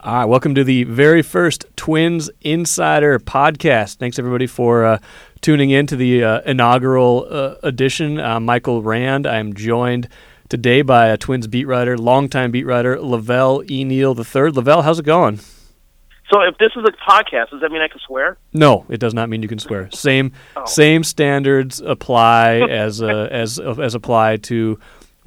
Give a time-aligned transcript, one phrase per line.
[0.00, 3.96] All right, welcome to the very first Twins Insider podcast.
[3.96, 4.98] Thanks everybody for uh,
[5.40, 8.20] tuning in to the uh, inaugural uh, edition.
[8.20, 9.26] I'm Michael Rand.
[9.26, 10.08] I'm joined
[10.48, 13.82] today by a Twins beat writer, longtime beat writer, La Velle E.
[13.84, 14.50] Neal III.
[14.52, 15.38] La Velle, how's it going?
[16.32, 18.36] So if this is a podcast, does that mean I can swear?
[18.52, 19.90] No, it does not mean you can swear.
[19.90, 20.64] Same Oh.
[20.66, 24.78] same standards apply as uh, as as apply to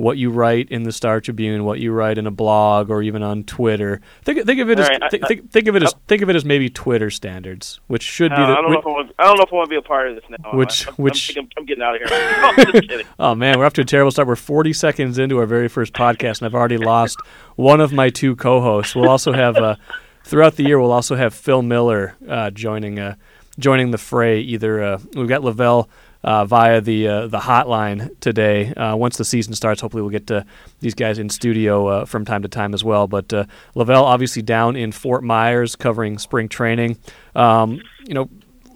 [0.01, 3.21] what you write in the Star Tribune, what you write in a blog, or even
[3.23, 4.01] on Twitter.
[4.23, 6.21] Think think of it as right, I- think, I- think, think of it as think
[6.21, 8.51] of it as maybe Twitter standards, which should Uh, be the.
[8.51, 9.11] I don't know if I want.
[9.19, 10.51] I don't know if I want to be a part of this now.
[10.57, 12.07] Which- I'm, which- I'm, I'm getting out of here.
[12.41, 13.05] I'm just kidding.
[13.19, 14.27] Oh man, we're off to a terrible start.
[14.27, 17.17] We're 40 seconds into our very first podcast, and I've already lost
[17.55, 18.95] one of my two co-hosts.
[18.95, 19.75] We'll also have uh,
[20.23, 20.79] throughout the year.
[20.79, 23.15] We'll also have Phil Miller uh, joining uh,
[23.59, 24.39] joining the fray.
[24.39, 25.87] Either uh, we've got La Velle
[26.23, 28.73] uh, via the uh, the hotline today.
[28.73, 30.45] Uh, once the season starts, hopefully we'll get to
[30.79, 33.07] these guys in studio uh, from time to time as well.
[33.07, 36.97] But uh, La Velle obviously down in Fort Myers covering spring training.
[37.35, 38.29] Um, you know,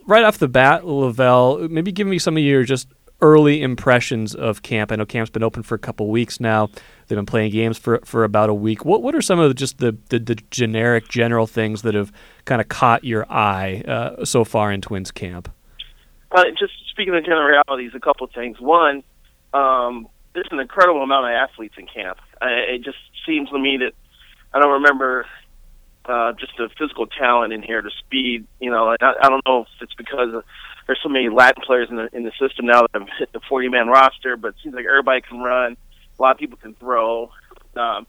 [0.07, 2.87] right off the bat, La Velle, maybe give me some of your just
[3.21, 4.91] early impressions of camp.
[4.91, 6.69] I know camp's been open for a couple weeks now.
[7.07, 8.83] They've been playing games for for about a week.
[8.83, 12.11] What what are some of the, just the, the the generic general things that have
[12.45, 15.51] kind of caught your eye uh, so far in Twins camp?
[16.35, 18.59] Uh, just speaking of generalities, a couple of things.
[18.59, 19.03] One,
[19.53, 22.17] um, there's an incredible amount of athletes in camp.
[22.41, 23.93] Uh, it just seems to me that
[24.53, 25.25] I don't remember
[26.03, 28.45] uh, just the physical talent in here, the speed.
[28.59, 30.43] You know, I, I don't know if it's because of,
[30.87, 33.39] there's so many Latin players in the in the system now that have hit the
[33.47, 35.77] 40 man roster, but it seems like everybody can run.
[36.19, 37.31] A lot of people can throw.
[37.77, 38.07] Um,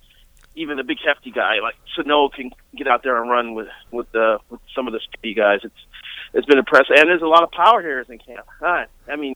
[0.56, 4.10] even the big hefty guy like Sano can get out there and run with with
[4.10, 5.60] the with some of the speedy guys.
[5.62, 5.74] It's
[6.36, 8.46] it's been impressive, and there's a lot of power hitters in camp.
[8.60, 8.84] Huh.
[9.08, 9.34] I mean,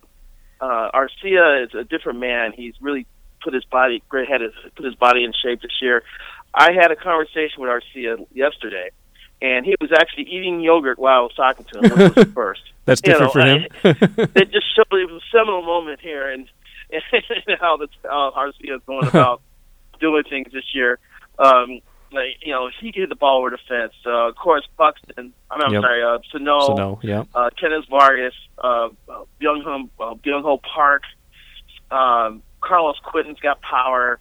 [0.61, 2.53] uh, Arcia is a different man.
[2.53, 3.07] He's really
[3.43, 6.03] put his body, great had his, put his body in shape this year.
[6.55, 8.91] I had a conversation with Arcia yesterday,
[9.41, 12.27] and he was actually eating yogurt while I was talking to him, which was the
[12.35, 12.63] first.
[12.85, 14.29] That's You different know, for him.
[14.37, 16.47] It just showed it was a seminal moment here, and,
[16.93, 19.41] and how the how Arcia is going about
[20.01, 20.99] doing things this year.
[21.39, 21.81] Um,
[22.13, 23.93] like, you know, he hit the ball over the fence.
[24.05, 25.33] Uh, of course, Buxton.
[25.51, 25.83] I'm, I'm Yep.
[25.83, 31.03] sorry, uh, Sano so no, yeah, uh, Kennys Vargas, uh, uh, Byung Ho, uh, Park,
[31.91, 34.19] um, Carlos Quinton's got power.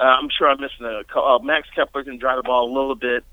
[0.00, 1.02] Uh, I'm sure I'm missing a.
[1.18, 3.24] Uh, Max Kepler can drive the ball a little bit.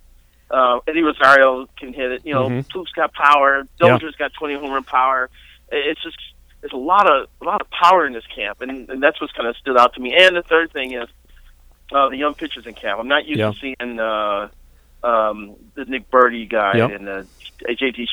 [0.50, 2.26] Uh, Eddie Rosario can hit it.
[2.26, 2.70] You know, Mhm.
[2.70, 3.64] Plouffe's got power.
[3.80, 5.30] Dozier's got 20 home run power.
[5.72, 6.18] It's just
[6.60, 9.34] there's a lot of a lot of power in this camp, and, and that's what's
[9.34, 10.14] kind of stood out to me.
[10.16, 11.08] And the third thing is
[11.92, 13.00] uh, the young pitchers in camp.
[13.00, 13.52] I'm not used Yeah.
[13.52, 14.50] to seeing uh,
[15.04, 16.92] um, the Nick Burdi guy Yep.
[16.92, 17.28] and the
[17.68, 18.06] JT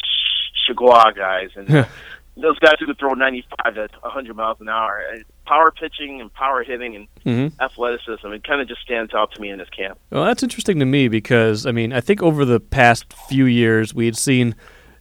[0.69, 1.69] Chargois guys and
[2.37, 5.03] those guys who could throw 95 to 100 miles an hour.
[5.47, 8.27] Power pitching and power hitting and hmm athleticism.
[8.28, 9.99] It kind of just stands out to me in this camp.
[10.11, 13.94] Well, that's interesting to me because I mean I think over the past few years
[13.94, 14.55] we had seen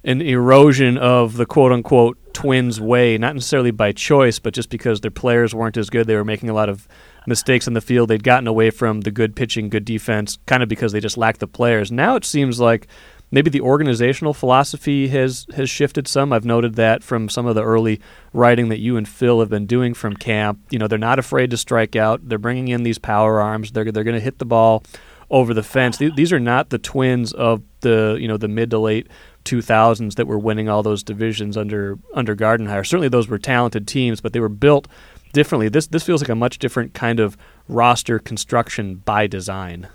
[0.04, 5.02] an erosion of the quote unquote Twins way, not necessarily by choice, but just because
[5.02, 6.06] their players weren't as good.
[6.06, 6.88] They were making a lot of
[7.26, 8.10] mistakes in the field.
[8.10, 11.40] They'd gotten away from the good pitching, good defense, kind of because they just lacked
[11.40, 11.92] the players.
[11.92, 12.86] Now it seems like
[13.32, 16.32] maybe the organizational philosophy has has shifted some.
[16.32, 18.00] I've noted that from some of the early
[18.34, 20.60] writing that you and Phil have been doing from camp.
[20.70, 22.30] You know, they're not afraid to strike out.
[22.30, 23.72] They're bringing in these power arms.
[23.72, 24.84] They're they're going to hit the ball
[25.32, 25.98] over the fence.
[25.98, 29.08] These are not the Twins of the you know the mid to late
[29.48, 32.86] 2000s that were winning all those divisions under under Gardenhire.
[32.86, 34.88] Certainly those were talented teams, but they were built
[35.34, 35.70] differently.
[35.70, 37.38] This this feels like a much different kind of
[37.68, 39.88] roster construction by design.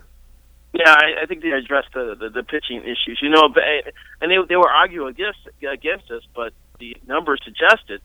[0.72, 3.18] Yeah, I, I think they addressed the, the the pitching issues.
[3.20, 3.62] You know, but,
[4.20, 8.00] and they they were arguing against against us, but the numbers suggested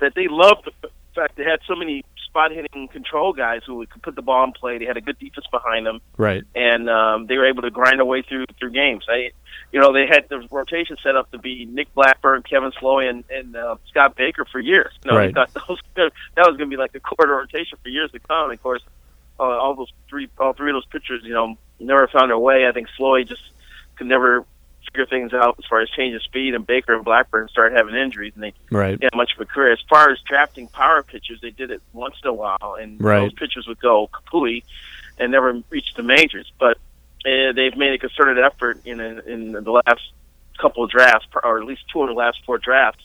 [0.00, 4.02] that they loved the fact they had so many spot hitting control guys who could
[4.02, 4.78] put the ball in play.
[4.78, 6.00] They had a good defense behind them.
[6.16, 6.44] Right.
[6.54, 9.04] and um, they were able to grind their way through through games.
[9.08, 9.30] I,
[9.72, 13.24] you know, they had the rotation set up to be Nick Blackburn, Kevin Slowey, and,
[13.30, 14.92] and uh, Scott Baker for years.
[15.04, 15.26] You know, Right.
[15.26, 16.12] they thought those, that
[16.46, 18.50] was going to be like the core rotation for years to come.
[18.50, 18.82] And of course,
[19.40, 22.66] uh, all those three, all three of those pitchers, you know, never found their way.
[22.66, 23.42] I think Slowey just
[23.96, 24.44] could never
[24.92, 27.94] figure things out as far as change of speed, and Baker and Blackburn started having
[27.94, 28.90] injuries, and they Right.
[28.98, 29.72] didn't have much of a career.
[29.72, 33.20] As far as drafting power pitchers, they did it once in a while, and Right.
[33.20, 34.62] those pitchers would go kapooey
[35.18, 36.50] and never reach the majors.
[36.58, 36.78] But
[37.26, 40.12] uh, they've made a concerted effort in in the last
[40.58, 43.04] couple of drafts, or at least two of the last four drafts,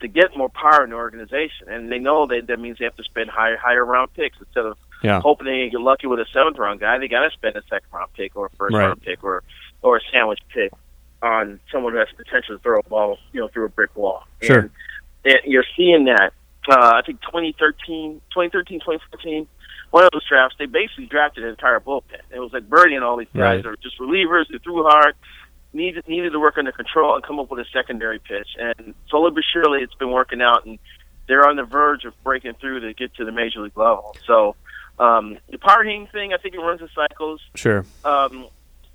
[0.00, 1.68] to get more power in the organization.
[1.68, 4.64] And they know that that means they have to spend higher higher round picks instead
[4.66, 5.20] of Yeah.
[5.20, 6.98] hoping they get lucky with a seventh round guy.
[6.98, 8.86] They got to spend a second round pick or a first Right.
[8.86, 9.42] round pick or
[9.82, 10.72] or a sandwich pick
[11.22, 14.24] on someone who has potential to throw a ball, you know, through a brick wall.
[14.42, 14.58] Sure.
[14.60, 14.70] And
[15.24, 16.32] it, you're seeing that.
[16.68, 19.46] Uh, I think 2013, 2013, 2014,
[19.90, 22.20] one of those drafts, they basically drafted an entire bullpen.
[22.30, 23.62] It was like Burdi and all these guys Right.
[23.62, 25.14] that were just relievers who threw hard,
[25.72, 28.48] needed needed to work under control and come up with a secondary pitch.
[28.58, 30.78] And slowly but surely, it's been working out, and
[31.28, 34.16] they're on the verge of breaking through to get to the major league level.
[34.26, 34.54] So
[34.98, 37.40] um, the hitting thing, I think it runs in cycles.
[37.54, 37.84] Sure.
[38.04, 38.48] Um,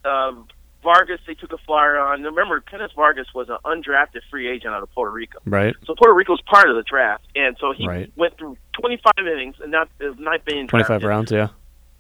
[0.06, 0.48] um,
[0.86, 2.24] Vargas, they took a flyer on.
[2.24, 5.40] Remember, Kennys Vargas was an undrafted free agent out of Puerto Rico.
[5.46, 5.76] Right.
[5.86, 8.10] So Puerto Rico's part of the draft, and so he Right.
[8.16, 11.10] went through 25 innings and not uh, not being 25 drafted.
[11.10, 11.48] rounds, yeah.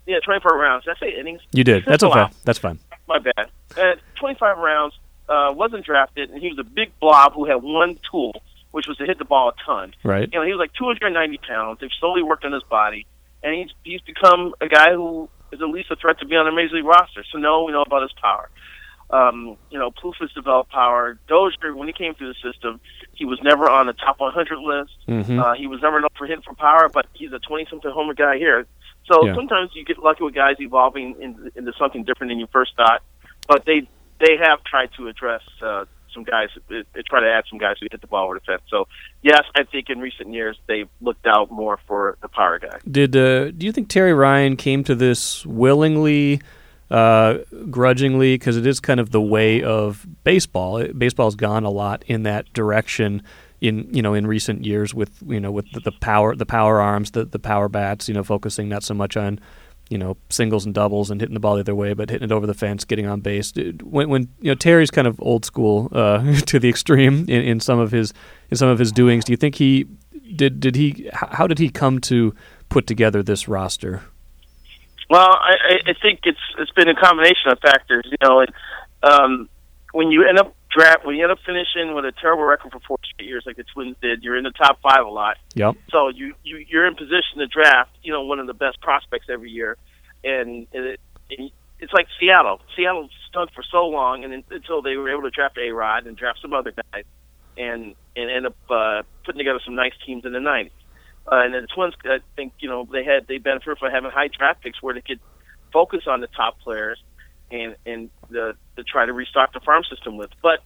[0.07, 0.85] Yeah, 25 rounds.
[0.85, 1.41] Did I say innings?
[1.51, 1.83] You did.
[1.85, 2.19] That's okay.
[2.19, 2.33] lot.
[2.45, 2.79] That's fine.
[3.07, 3.49] My bad.
[3.77, 4.93] Uh, 25 rounds.
[5.27, 8.31] Uh, wasn't drafted, and he was a big blob who had one tool,
[8.69, 9.91] which was to hit the ball a ton.
[10.03, 10.29] Right.
[10.31, 11.79] You know, he was like 290 pounds.
[11.81, 13.07] They've slowly worked on his body,
[13.41, 16.45] and he's he's become a guy who is at least a threat to be on
[16.45, 17.23] the major league roster.
[17.31, 18.49] So no, we know about his power.
[19.11, 21.19] Um, you know, Plouffe has developed power.
[21.27, 22.79] Dozier, when he came through the system,
[23.13, 24.91] he was never on the top 100 list.
[25.07, 28.13] hmm Uh, he was never known for hitting for power, but he's a 20-something homer
[28.15, 28.65] guy here.
[29.11, 29.35] So Yeah.
[29.35, 33.01] sometimes you get lucky with guys evolving in, into something different than you first thought.
[33.47, 33.87] But they
[34.19, 37.87] they have tried to address uh, some guys, uh, try to add some guys who
[37.91, 38.61] hit the ball over the fence.
[38.69, 38.87] So
[39.21, 42.79] yes, I think in recent years they've looked out more for the power guy.
[42.89, 46.41] Did uh, do you think Terry Ryan came to this willingly,
[46.95, 47.39] uh,
[47.69, 48.35] grudgingly?
[48.35, 50.81] Because it is kind of the way of baseball.
[50.87, 53.21] Baseball's gone a lot in that direction
[53.59, 56.79] in you know in recent years with you know with the, the power the power
[56.79, 58.07] arms the the power bats.
[58.07, 59.39] You know, focusing not so much on
[59.89, 62.31] you know singles and doubles and hitting the ball the other way, but hitting it
[62.31, 63.51] over the fence, getting on base.
[63.83, 67.59] When when you know Terry's kind of old school uh, to the extreme in, in
[67.59, 68.13] some of his
[68.49, 69.25] in some of his doings.
[69.25, 69.85] Do you think he
[70.33, 72.33] did did he how did he come to
[72.69, 74.01] put together this roster?
[75.09, 78.05] Well, I, I- think it's it's been a combination of factors.
[78.05, 78.51] You know, and,
[79.03, 79.49] um,
[79.91, 82.79] when you end up draft when you end up finishing with a terrible record for
[82.87, 85.37] four straight years, like the Twins did, you're in the top five a lot.
[85.53, 85.75] Yep.
[85.89, 89.27] So you, you you're in position to draft, you know, one of the best prospects
[89.31, 89.77] every year,
[90.23, 90.99] and it,
[91.29, 92.59] it, it's like Seattle.
[92.75, 96.17] Seattle stunk for so long, and until they were able to draft A Rod and
[96.17, 97.03] draft some other guys,
[97.57, 100.71] and and end up uh, putting together some nice teams in the '90s.
[101.31, 104.27] Uh, and the Twins, I think, you know, they had they benefited from having high
[104.27, 105.19] draft picks where they could
[105.73, 107.01] focus on the top players
[107.51, 110.29] and and the, to try to restock the farm system with.
[110.41, 110.59] But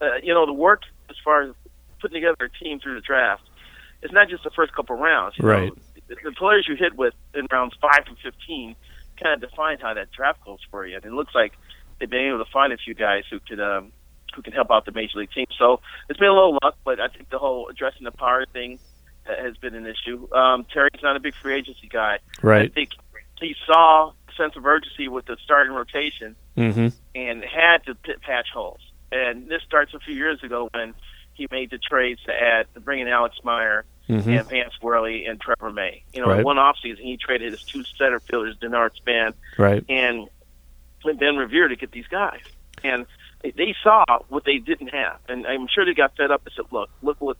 [0.00, 1.54] uh, you know, the work as far as
[2.00, 3.42] putting together a team through the draft
[4.02, 5.36] it's not just the first couple rounds.
[5.38, 5.68] You Right.
[5.68, 5.76] Know,
[6.08, 8.74] the, the players you hit with in rounds five to fifteen
[9.22, 10.96] kind of define how that draft goes for you.
[10.96, 11.52] And it looks like
[11.98, 13.92] they've been able to find a few guys who could um,
[14.34, 15.46] who can help out the major league team.
[15.56, 18.78] So it's been a little luck, but I think the whole addressing the power thing
[19.24, 20.32] has been an issue.
[20.34, 22.18] Um, Terry's not a big free agency guy.
[22.42, 22.70] Right.
[22.70, 22.90] I think
[23.40, 26.88] he saw a sense of urgency with the starting rotation Mm-hmm.
[27.14, 28.80] and had to pit patch holes.
[29.10, 30.92] And this starts a few years ago when
[31.32, 34.28] he made the trades to add to bring in Alex Meyer Mm-hmm.
[34.30, 36.02] and Vance Worley and Trevor May.
[36.12, 36.40] You know, Right.
[36.40, 39.82] in one offseason he traded his two center fielders, Denard Span Right.
[39.88, 40.28] and
[41.18, 42.40] Ben Revere to get these guys.
[42.84, 43.06] And
[43.42, 45.18] they saw what they didn't have.
[45.28, 47.36] And I'm sure they got fed up and said, Look, look what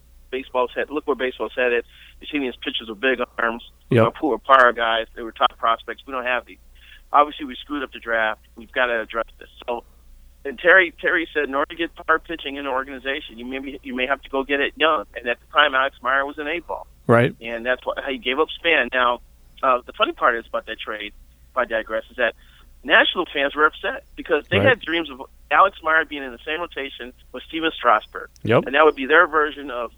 [0.52, 1.84] baseball's head look where baseball's headed.
[2.20, 4.14] You see these pitchers with big arms, Yep.
[4.22, 6.02] are power guys, they were top prospects.
[6.06, 6.58] We don't have these.
[7.12, 8.40] Obviously we screwed up the draft.
[8.56, 9.48] We've got to address this.
[9.66, 9.84] So
[10.44, 13.78] and Terry Terry said in order to get power pitching in the organization, you maybe
[13.82, 15.04] you may have to go get it young.
[15.16, 17.34] And at the time, Alex Meyer was an A ball, Right.
[17.40, 18.88] and that's why how he gave up Span.
[18.92, 19.20] Now,
[19.62, 21.12] uh, the funny part is about that trade.
[21.50, 22.34] If I digress, is that
[22.82, 24.70] national fans were upset because they Right.
[24.70, 25.22] had dreams of
[25.52, 28.64] Alex Meyer being in the same rotation with Stephen Strasburg, Yep.
[28.66, 29.92] and that would be their version of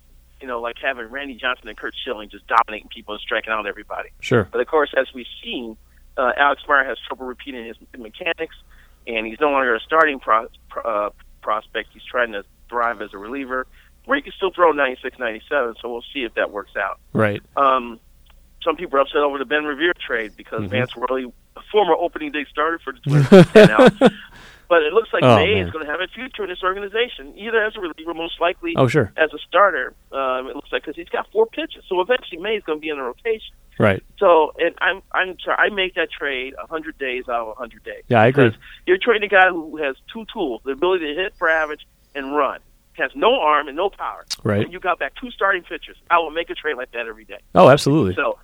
[0.45, 3.67] you know like having Randy Johnson and Curt Schilling just dominating people and striking out
[3.67, 4.11] everybody.
[4.21, 4.47] Sure.
[4.53, 5.79] But of course, as we've seen,
[6.19, 8.55] uh, Alex Meyer has trouble repeating his mechanics,
[9.07, 11.11] and he's no longer a starting pro- pro- uh,
[11.41, 11.89] prospect.
[11.95, 13.67] He's trying to thrive as a reliever,
[14.05, 15.77] where he can still throw 96, 97.
[15.81, 17.01] So we'll see if that works out.
[17.15, 17.43] Right.
[17.57, 17.99] Um,
[18.63, 20.69] some people are upset over the Ben Revere trade because Mhm.
[20.69, 24.13] Vance Worley, a former opening day starter for the Twins, out.
[24.75, 25.67] But it looks like Oh, May man.
[25.69, 28.75] is going to have a future in this organization, either as a reliever, most likely
[28.77, 29.13] Oh, sure.
[29.17, 29.95] as a starter.
[30.11, 32.81] Um, it looks like because he's got four pitches, so eventually May is going to
[32.81, 33.55] be in the rotation.
[33.79, 34.03] Right.
[34.19, 37.55] So, and I'm I'm sorry, I make that trade a hundred days out of a
[37.55, 38.03] hundred days.
[38.09, 38.51] Yeah, I agree.
[38.85, 42.35] You're trading a guy who has two tools: the ability to hit for average and
[42.35, 42.59] run.
[42.95, 44.25] Has no arm and no power.
[44.43, 44.63] Right.
[44.65, 45.97] And you got back two starting pitchers.
[46.11, 47.39] I will make a trade like that every day.
[47.55, 48.15] Oh, absolutely.
[48.15, 48.39] So,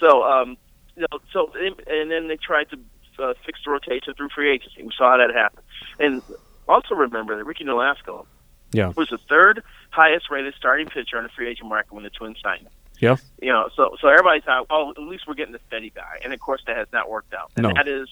[0.00, 0.56] so um,
[0.96, 1.52] you know, so
[1.88, 2.78] and then they tried to
[3.18, 4.82] uh, fix the rotation through free agency.
[4.82, 5.62] We saw that happen.
[5.98, 6.22] And
[6.68, 8.26] also remember that Ricky Nolasco
[8.72, 8.92] Yeah.
[8.96, 12.38] was the third highest rated starting pitcher on the free agent market when the Twins
[12.42, 12.72] signed him.
[12.98, 13.16] Yeah.
[13.40, 16.32] You know, so so everybody thought, well, at least we're getting the steady guy, and
[16.32, 17.50] of course that has not worked out.
[17.56, 17.72] And No.
[17.74, 18.08] that is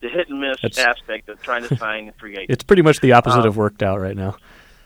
[0.00, 2.50] the hit and miss That's- aspect of trying to sign a free agent.
[2.50, 4.36] It's pretty much the opposite Um, of worked out right now.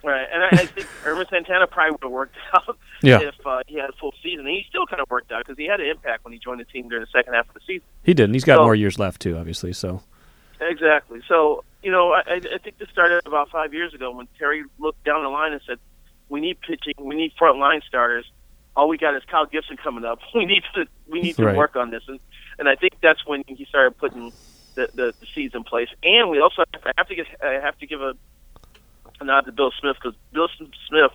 [0.04, 3.20] Right, and I, I think Irma Ervin Santana probably would have worked out Yeah.
[3.20, 4.40] if uh, he had a full season.
[4.40, 6.60] And he still kind of worked out because he had an impact when he joined
[6.60, 7.86] the team during the second half of the season.
[8.02, 8.24] He did.
[8.24, 9.72] And he's got So- more years left too, obviously.
[9.72, 10.02] So
[10.60, 11.20] Exactly.
[11.28, 12.22] So you know, I,
[12.54, 15.60] I think this started about five years ago when Terry looked down the line and
[15.66, 15.78] said,
[16.30, 16.94] "We need pitching.
[16.98, 18.24] We need front line starters.
[18.76, 20.20] All we got is Kyle Gibson coming up.
[20.34, 21.56] We need to we need to Right.
[21.56, 22.20] work on this." And
[22.58, 24.32] and I think that's when he started putting
[24.76, 25.88] the the, the seeds in place.
[26.02, 28.14] And we also have to, have to get I have to give a,
[29.20, 30.48] a nod to Bill Smith because Bill
[30.88, 31.10] Smith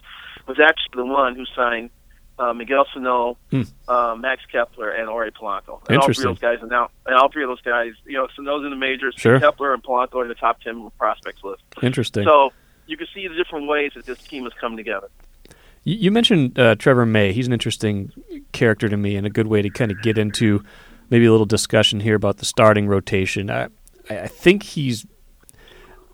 [0.48, 1.90] was actually the one who signed.
[2.38, 3.64] Uh, Miguel Sano, Hmm.
[3.90, 5.82] uh, Max Kepler, and Ori Polanco.
[5.90, 6.28] And all three Interesting.
[6.28, 8.70] of those guys are now, and all three of those guys, you know, Sano's in
[8.70, 9.38] the majors, Sure.
[9.42, 11.62] Kepler and Polanco are in the top 10 prospects list.
[11.82, 12.24] interesting.
[12.24, 12.54] So
[12.88, 15.10] you can see the different ways that this team has come together.
[15.84, 17.34] You, you mentioned uh, Trevor May.
[17.34, 18.14] He's an interesting
[18.54, 20.64] character to me and a good way to kind of get into
[21.10, 23.52] maybe a little discussion here about the starting rotation.
[23.52, 23.68] I
[24.10, 25.06] I think he's.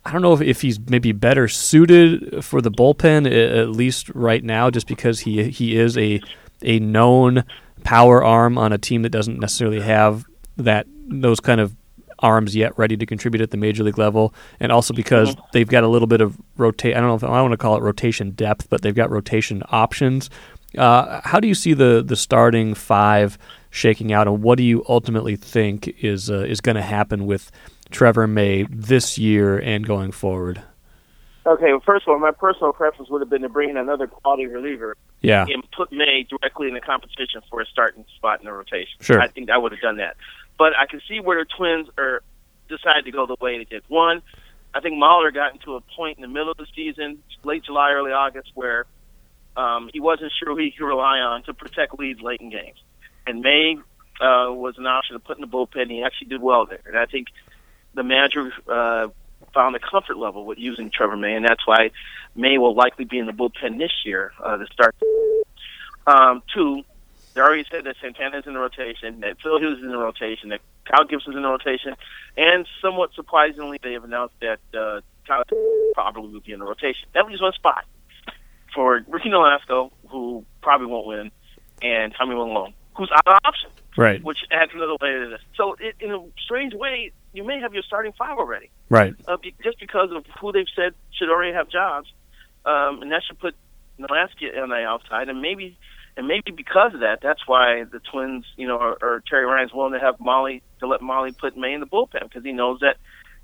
[0.05, 4.43] I don't know if, if he's maybe better suited for the bullpen at least right
[4.43, 6.21] now, just because he he is a
[6.61, 7.43] a known
[7.83, 10.25] power arm on a team that doesn't necessarily have
[10.57, 11.75] that those kind of
[12.19, 15.83] arms yet ready to contribute at the major league level, and also because they've got
[15.83, 16.95] a little bit of rotate.
[16.95, 19.63] I don't know if I want to call it rotation depth, but they've got rotation
[19.69, 20.29] options.
[20.77, 23.37] Uh, how do you see the the starting five
[23.69, 27.51] shaking out, and what do you ultimately think is uh, is going to happen with
[27.91, 30.61] Trevor May this year and going forward?
[31.45, 34.07] Okay, well, first of all, my personal preference would have been to bring in another
[34.07, 38.45] quality reliever Yeah, and put May directly in the competition for a starting spot in
[38.45, 38.97] the rotation.
[39.01, 39.21] Sure.
[39.21, 40.17] I think I would have done that.
[40.57, 42.23] But I can see where the Twins are
[42.67, 43.83] decided to go the way they did.
[43.89, 44.23] One,
[44.73, 47.91] I think Mahler got into a point in the middle of the season, late July,
[47.91, 48.85] early August, where
[49.55, 52.77] um, he wasn't sure who he could rely on to protect leads late in games.
[53.27, 53.77] And May
[54.19, 55.89] uh, was an option to put in the bullpen.
[55.89, 56.81] He actually did well there.
[56.85, 57.27] And I think
[57.95, 59.07] the manager uh,
[59.53, 61.91] found a comfort level with using Trevor May, and that's why
[62.35, 64.95] May will likely be in the bullpen this year uh, to start.
[66.05, 66.83] Um, two,
[67.33, 70.49] they already said that Santana's in the rotation, that Phil Hughes is in the rotation,
[70.49, 71.95] that Kyle Gibson's in the rotation,
[72.37, 75.43] and somewhat surprisingly, they have announced that uh, Kyle
[75.93, 77.07] probably will be in the rotation.
[77.13, 77.85] That leaves one spot
[78.73, 81.31] for Ricky Nolasco, who probably won't win,
[81.81, 85.41] and Tommy Milone, who's out of option, right, which adds another layer to this.
[85.55, 89.13] So, it, in a strange way, you may have your starting five already right.
[89.27, 92.07] uh, be, just because of who they've said should already have jobs,
[92.65, 93.55] um, and that should put
[93.99, 95.77] Nolasco on the outside, and maybe,
[96.17, 99.73] and maybe because of that, that's why the Twins, you know, or, or Terry Ryan's
[99.73, 102.79] willing to have Molly to let Molly put May in the bullpen because he knows
[102.81, 102.97] that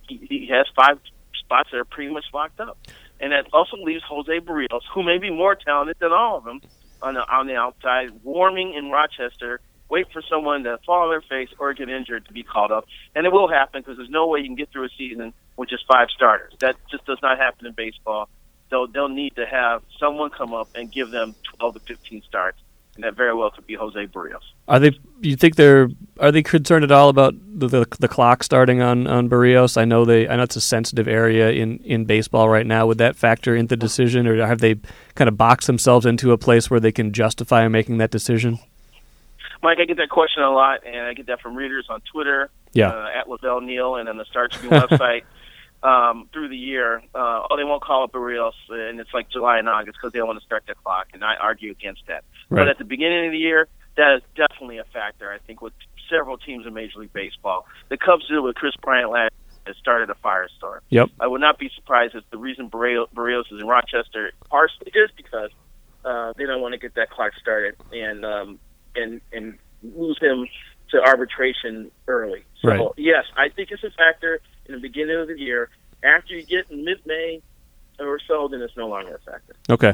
[0.07, 0.99] he, he has five
[1.39, 2.77] spots that are pretty much locked up,
[3.19, 6.61] and that also leaves Jose Berrios, who may be more talented than all of them,
[7.01, 9.59] on the on the outside, warming in Rochester.
[9.91, 12.85] Wait for someone to fall on their face or get injured to be called up,
[13.13, 15.67] and it will happen because there's no way you can get through a season with
[15.67, 16.53] just five starters.
[16.59, 18.29] That just does not happen in baseball.
[18.69, 22.57] They'll they'll need to have someone come up and give them 12 to 15 starts,
[22.95, 24.39] and that very well could be Jose Berrios.
[24.69, 24.97] Are they?
[25.19, 25.89] You think they're?
[26.21, 29.75] Are they concerned at all about the the, the clock starting on on Berrios?
[29.75, 30.25] I know they.
[30.25, 32.87] I know it's a sensitive area in in baseball right now.
[32.87, 34.75] Would that factor into the decision, or have they
[35.15, 38.57] kind of boxed themselves into a place where they can justify making that decision?
[39.63, 42.49] Mike, I get that question a lot, and I get that from readers on Twitter,
[42.73, 42.89] Yeah.
[42.89, 45.23] uh, at Lavelle Neal, and on the Star Tribune website
[45.83, 47.01] um, through the year.
[47.13, 50.19] Uh, oh, they won't call up Berrios, and it's like July and August because they
[50.19, 52.23] don't want to start the clock, and I argue against that.
[52.49, 52.61] Right.
[52.61, 55.31] But at the beginning of the year, that is definitely a factor.
[55.31, 55.73] I think with
[56.09, 59.33] several teams in Major League Baseball, the Cubs did it with Kris Bryant last.
[59.67, 60.79] It started a firestorm.
[60.89, 61.09] Yep.
[61.19, 65.51] I would not be surprised if the reason Berrios is in Rochester partially is because
[66.03, 68.59] uh, they don't want to get that clock started and um,
[68.95, 70.47] and and lose him
[70.91, 72.43] to arbitration early.
[72.61, 72.81] So Right.
[72.97, 75.69] yes, I think it's a factor in the beginning of the year.
[76.03, 77.41] After you get in mid-May
[77.99, 79.55] or so, then it's no longer a factor.
[79.69, 79.93] Okay.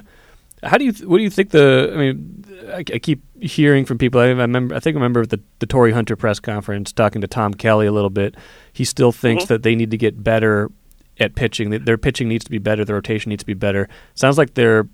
[0.63, 0.91] How do you?
[1.07, 1.51] What do you think?
[1.51, 4.19] The I mean, I, I keep hearing from people.
[4.19, 4.73] I remember.
[4.73, 7.91] I think I remember the the Torii Hunter press conference talking to Tom Kelly a
[7.91, 8.33] little bit.
[8.73, 9.47] He still thinks Mhm.
[9.49, 10.71] that they need to get better
[11.19, 11.69] at pitching.
[11.69, 12.83] That Their pitching needs to be better.
[12.83, 13.87] The rotation needs to be better.
[14.15, 14.87] Sounds like they're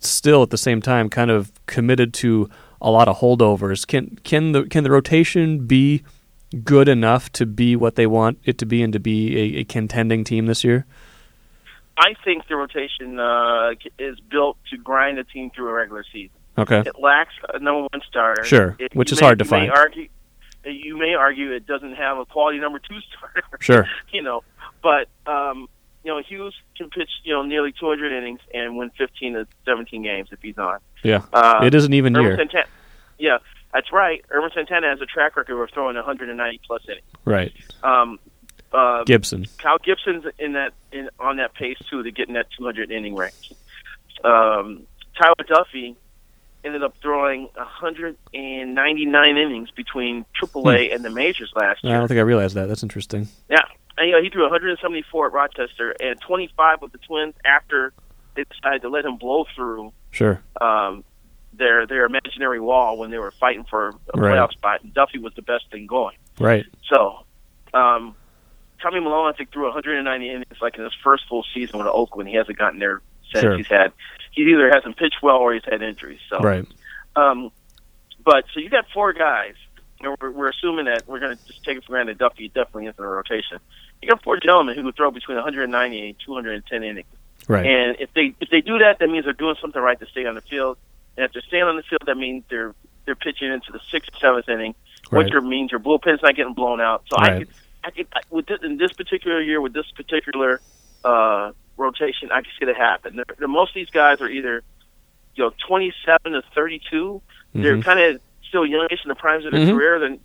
[0.00, 2.48] still at the same time kind of committed to
[2.82, 3.86] a lot of holdovers.
[3.86, 6.02] Can can the can the rotation be
[6.64, 9.64] good enough to be what they want it to be and to be a, a
[9.64, 10.84] contending team this year?
[11.96, 16.36] I think the rotation uh, is built to grind a team through a regular season.
[16.58, 16.80] Okay.
[16.80, 18.44] It lacks a number one starter.
[18.44, 19.70] Sure, It- which is may- hard to find.
[19.70, 20.08] Argue,
[20.64, 23.42] you may argue it doesn't have a quality number two starter.
[23.60, 23.86] Sure.
[24.10, 24.42] you know,
[24.82, 25.68] but um,
[26.04, 30.02] you know Hughes can pitch you know nearly 200 innings and win 15 to 17
[30.02, 30.78] games if he's on.
[31.02, 31.22] Yeah.
[31.32, 32.36] Uh, it is an even Ervin year.
[32.36, 32.64] Santana,
[33.18, 33.38] yeah,
[33.72, 34.24] that's right.
[34.30, 37.02] Ervin Santana has a track record of throwing 190 plus innings.
[37.24, 37.52] Right.
[37.82, 38.18] Um,
[38.72, 39.46] uh, Gibson.
[39.58, 43.14] Kyle Gibson's in that in on that pace too to get in that 200 inning
[43.14, 43.52] range.
[44.24, 44.84] Um,
[45.16, 45.96] Tyler Duffey
[46.64, 47.48] ended up throwing
[48.32, 50.94] 199 innings between AAA Hmm.
[50.94, 51.94] and the majors last year.
[51.94, 52.66] I don't think I realized that.
[52.68, 53.28] That's interesting.
[53.50, 53.58] Yeah,
[53.98, 57.92] and you know he threw 174 at Rochester and 25 with the Twins after
[58.34, 60.42] they decided to let him blow through Sure.
[60.60, 61.04] um,
[61.52, 64.32] their their imaginary wall when they were fighting for a Right.
[64.38, 64.82] playoff spot.
[64.82, 66.16] And Duffey was the best thing going.
[66.40, 66.64] Right.
[66.88, 67.24] So,
[67.74, 68.14] um,
[68.82, 72.28] Tommy Milone, I think, threw 190 innings like in his first full season with Oakland.
[72.28, 73.00] He hasn't gotten there
[73.32, 73.42] since.
[73.42, 73.56] Sure.
[73.56, 73.92] He's had
[74.32, 76.20] he either hasn't pitched well or he's had injuries.
[76.30, 76.66] So, Right.
[77.16, 77.52] um,
[78.24, 79.54] but so you got four guys.
[80.02, 82.18] And we're, we're assuming that we're going to just take it for granted.
[82.18, 83.58] Duffey definitely is in the rotation.
[84.02, 87.06] You got four gentlemen who would throw between 190 and 210 innings.
[87.48, 87.66] Right.
[87.66, 90.26] And if they if they do that, that means they're doing something right to stay
[90.26, 90.78] on the field.
[91.16, 94.10] And if they're staying on the field, that means they're they're pitching into the sixth,
[94.20, 94.74] seventh inning,
[95.10, 95.24] Right.
[95.24, 97.02] which means your bullpen's not getting blown out.
[97.10, 97.48] So I could,
[97.84, 100.60] I could I, with this, in this particular year with this particular
[101.04, 103.16] uh, rotation, I could see that happen.
[103.16, 104.62] They're, they're, most of these guys are either
[105.34, 107.20] you know 27 to 32.
[107.54, 107.84] They're Mhm.
[107.84, 108.20] kind of
[108.52, 109.74] still youngish in the primes of their Mhm.
[109.74, 110.20] career, then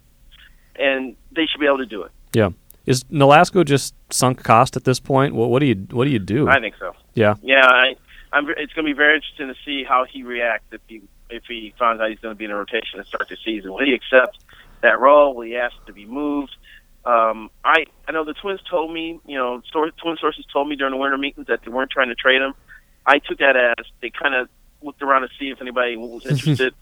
[0.76, 2.12] and they should be able to do it.
[2.34, 2.50] Yeah.
[2.86, 5.34] Is Nolasco just sunk cost at this point?
[5.34, 6.48] What, what do you What do you do?
[6.50, 6.94] I think so.
[7.16, 7.36] yeah.
[7.42, 7.96] Yeah, I,
[8.34, 8.50] I'm.
[8.50, 11.74] It's going to be very interesting to see how he reacts if he if he
[11.80, 13.72] finds out he's going to be in a rotation to start the season.
[13.74, 14.38] Will he accept
[14.82, 15.34] that role?
[15.36, 16.56] Will he ask to be moved?
[17.06, 20.76] Um, I I know the Twins told me, you know, sor- Twin sources told me
[20.76, 22.54] during the winter meetings that they weren't trying to trade him.
[23.06, 24.50] I took that as they kind of
[24.82, 26.74] looked around to see if anybody was interested.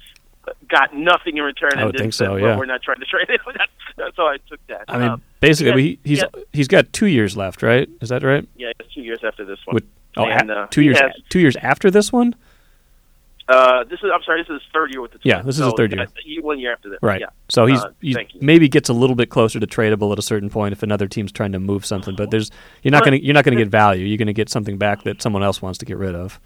[0.67, 1.71] Got nothing in return.
[1.75, 2.57] I and would think so, well, yeah.
[2.57, 3.39] We're not trying to trade him.
[3.45, 4.85] that's, that's how I took that.
[4.87, 6.41] I mean, um, basically, he, he's yeah.
[6.53, 7.87] he's got two years left, right?
[8.01, 8.47] Is that right?
[8.57, 9.75] yeah, it's two years after this one.
[9.75, 9.85] With-
[10.17, 10.97] Oh, And, uh, two years.
[10.97, 12.35] has- two years after this one.
[13.47, 15.25] Uh, this is I'm sorry, this is his third year with the Twins.
[15.25, 16.07] Yeah, this is his third year.
[16.23, 16.99] he- One year after this.
[17.01, 17.19] Right.
[17.21, 17.27] Yeah.
[17.49, 20.49] So he's, Uh, he's maybe gets a little bit closer to tradable at a certain
[20.49, 22.15] point if another team's trying to move something.
[22.15, 22.49] But there's
[22.81, 24.05] you're not But- going to you're not going to get value.
[24.05, 26.39] You're going to get something back that someone else wants to get rid of.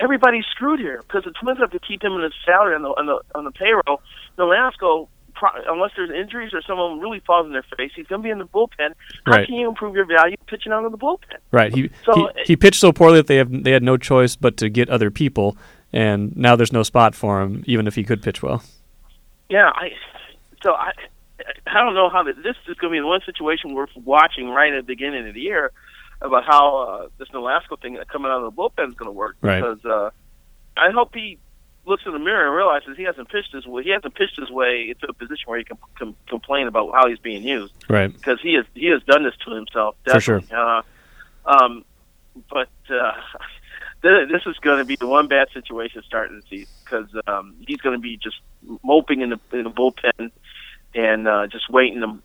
[0.00, 2.88] Everybody's screwed here because the Twins have to keep him in his salary on the
[2.90, 4.00] on the on the payroll.
[4.38, 8.26] Nolasco, pro, unless there's injuries or someone really falls in their face, he's going to
[8.26, 8.92] be in the bullpen.
[9.24, 9.46] How Right.
[9.46, 11.36] can you improve your value pitching out of the bullpen?
[11.50, 11.74] Right.
[11.74, 14.56] He, So, he he pitched so poorly that they have they had no choice but
[14.58, 15.56] to get other people,
[15.92, 18.62] and now there's no spot for him, even if he could pitch well.
[19.48, 19.92] Yeah, I.
[20.62, 20.90] So I,
[21.66, 24.48] I don't know how that, this is going to be the one situation we're watching
[24.48, 25.70] right at the beginning of the year
[26.22, 29.36] about how uh, this Nolasco thing coming out of the bullpen is going to work.
[29.40, 29.60] Right.
[29.60, 30.10] Because uh,
[30.76, 31.38] I hope he
[31.84, 33.82] looks in the mirror and realizes he hasn't pitched his way.
[33.84, 37.08] He hasn't pitched his way into a position where he can com- complain about how
[37.08, 38.12] he's being used Right.
[38.12, 39.94] because he has he has done this to himself.
[40.04, 40.42] For sure.
[40.52, 40.82] Uh,
[41.44, 41.84] um,
[42.50, 43.12] but uh,
[44.02, 47.54] th- this is going to be the one bad situation starting the season because um,
[47.66, 48.36] he's going to be just
[48.82, 50.30] moping in the in the bullpen
[50.94, 52.18] and uh, just waiting to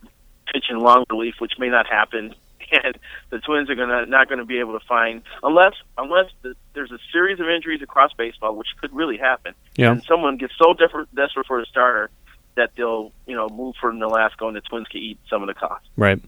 [0.51, 2.33] pitch in long relief, which may not happen.
[2.71, 2.97] And
[3.29, 6.91] the Twins are gonna not going to be able to find unless unless the, there's
[6.91, 9.53] a series of injuries across baseball, which could really happen.
[9.75, 9.91] Yeah.
[9.91, 12.09] And someone gets so desperate, desperate for a starter
[12.55, 15.53] that they'll you know move for Nolasco, and the Twins can eat some of the
[15.53, 15.85] cost.
[15.97, 16.21] Right.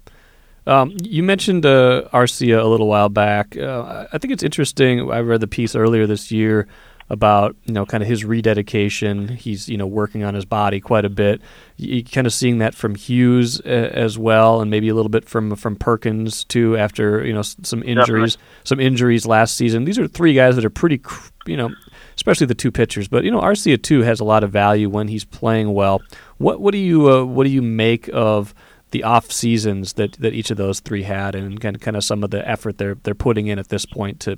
[0.65, 3.57] Um, you mentioned uh, Arcia a little while back.
[3.57, 5.11] Uh, I think it's interesting.
[5.11, 6.67] I read the piece earlier this year
[7.13, 9.29] about you know kind of his rededication.
[9.29, 11.41] He's you know working on his body quite a bit.
[11.77, 15.29] You kind of seeing that from Hughes uh, as well, and maybe a little bit
[15.29, 16.75] from from Perkins too.
[16.75, 19.85] After you know some injuries, some injuries last season.
[19.85, 20.99] These are three guys that are pretty
[21.45, 21.69] you know,
[22.15, 23.07] especially the two pitchers.
[23.07, 26.01] But you know Arcia too has a lot of value when he's playing well.
[26.37, 28.53] What what do you uh, what do you make of
[28.91, 32.03] the off seasons that, that each of those three had, and kind of, kind of
[32.03, 34.37] some of the effort they're they're putting in at this point to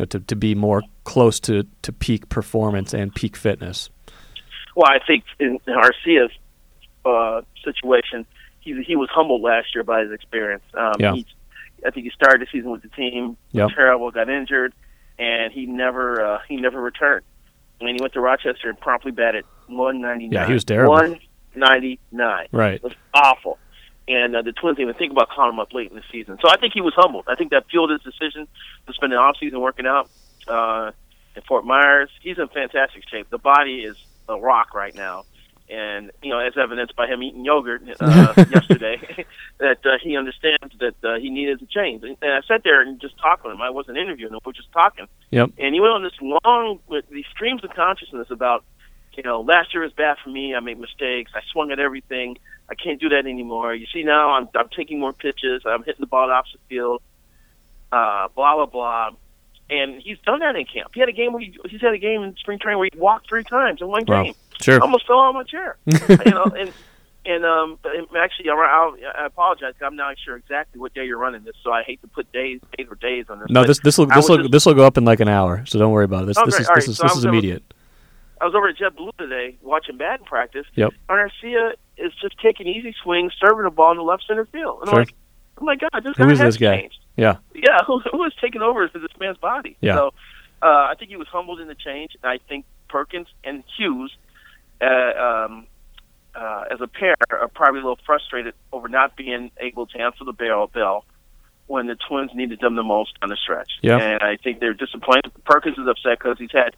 [0.00, 3.90] know, to, to be more close to, to peak performance and peak fitness.
[4.74, 6.30] Well, I think in Arcia's
[7.04, 8.26] uh, situation,
[8.60, 10.62] he he was humbled last year by his experience.
[10.74, 11.14] Um, Yeah.
[11.14, 11.26] He,
[11.86, 13.70] I think he started the season with the team, Yep.
[13.74, 14.72] terrible, got injured,
[15.18, 17.24] and he never uh, he never returned.
[17.80, 20.32] And he went to Rochester and promptly batted 199.
[20.32, 20.94] Yeah, he was terrible.
[20.94, 22.46] 199.
[22.52, 22.74] Right.
[22.74, 23.58] It was awful.
[24.08, 26.38] And uh, the Twins didn't even think about calling him up late in the season.
[26.40, 27.24] So I think he was humbled.
[27.26, 28.46] I think that fueled his decision
[28.86, 30.08] to spend the off season working out
[30.46, 30.92] uh,
[31.34, 32.10] in Fort Myers.
[32.20, 33.28] He's in fantastic shape.
[33.30, 33.96] The body is
[34.28, 35.24] a rock right now.
[35.68, 39.26] And, you know, as evidenced by him eating yogurt uh, yesterday,
[39.58, 42.04] that uh, he understands that uh, he needed to change.
[42.04, 43.60] And I sat there and just talked with him.
[43.60, 45.08] I wasn't interviewing him, we were just talking.
[45.32, 45.50] Yep.
[45.58, 48.64] And he went on this long, with these streams of consciousness about,
[49.16, 50.54] you know, last year was bad for me.
[50.54, 51.32] I made mistakes.
[51.34, 52.38] I swung at everything.
[52.68, 53.74] I can't do that anymore.
[53.74, 55.62] You see now, I'm I'm taking more pitches.
[55.66, 57.00] I'm hitting the ball opposite field.
[57.92, 59.10] Uh, blah blah blah.
[59.68, 60.92] And he's done that in camp.
[60.94, 62.98] He had a game where he, he's had a game in spring training where he
[62.98, 64.22] walked three times in one Wow.
[64.22, 64.34] game.
[64.60, 64.76] Sure.
[64.76, 65.76] I almost fell out of my chair.
[65.86, 66.72] you know, and
[67.24, 67.78] and um,
[68.16, 69.74] actually, I'll, I apologize.
[69.82, 72.60] I'm not sure exactly what day you're running this, so I hate to put days,
[72.78, 73.48] days or days on this.
[73.50, 75.78] No, this this will this will this will go up in like an hour, so
[75.80, 76.26] don't worry about it.
[76.26, 77.62] This Oh, this is All this is so this is over- immediate.
[78.40, 80.66] I was over at JetBlue today watching batting practice.
[80.74, 80.92] Yep.
[81.08, 84.80] And Arcia is just taking easy swings, serving the ball in the left center field.
[84.80, 84.98] And Sure.
[84.98, 85.14] I'm like,
[85.60, 86.80] oh my god, this Who guy is has this guy?
[86.80, 86.98] changed.
[87.16, 87.36] Yeah.
[87.54, 89.76] Yeah, who, who is taking over for this man's body?
[89.80, 89.94] Yeah.
[89.96, 90.06] So
[90.62, 92.12] uh, I think he was humbled in the change.
[92.22, 94.14] And I think Perkins and Hughes,
[94.80, 95.66] uh, um,
[96.34, 100.24] uh, as a pair, are probably a little frustrated over not being able to answer
[100.24, 101.04] the bell bell
[101.66, 103.72] when the Twins needed them the most on the stretch.
[103.82, 103.98] Yeah.
[103.98, 105.32] And I think they're disappointed.
[105.44, 106.76] Perkins is upset because he's had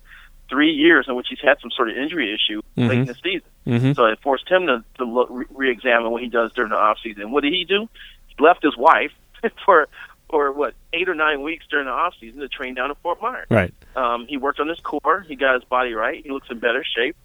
[0.48, 3.06] three years in which he's had some sort of injury issue late in Mhm.
[3.08, 3.48] the season.
[3.66, 3.92] Mm-hmm.
[3.92, 6.98] So it forced him to, to look, re- re-examine what he does during the off
[7.02, 7.30] season.
[7.32, 7.88] What did he do?
[8.28, 9.12] He left his wife
[9.64, 9.88] for
[10.30, 13.20] for what eight or nine weeks during the off season to train down in Fort
[13.22, 13.46] Myers.
[13.50, 13.72] Right.
[13.96, 15.24] Um, he worked on his core.
[15.26, 16.22] He got his body right.
[16.22, 17.16] He looks in better shape.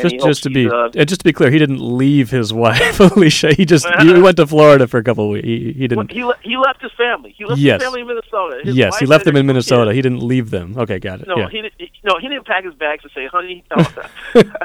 [0.00, 3.54] Just just to be uh, just to be clear, he didn't leave his wife Alicia.
[3.54, 5.46] He just he went to Florida for a couple of weeks.
[5.46, 6.10] He, he didn't.
[6.12, 7.34] he he left his family.
[7.36, 7.80] He left Yes.
[7.80, 8.60] his family in Minnesota.
[8.64, 9.94] His yes, he left them in Minnesota.
[9.94, 10.76] He didn't leave them.
[10.78, 11.26] Okay, got it.
[11.28, 11.48] No, yeah.
[11.48, 11.74] he didn't.
[11.78, 13.84] He, no, he didn't pack his bags and say, "Honey, no,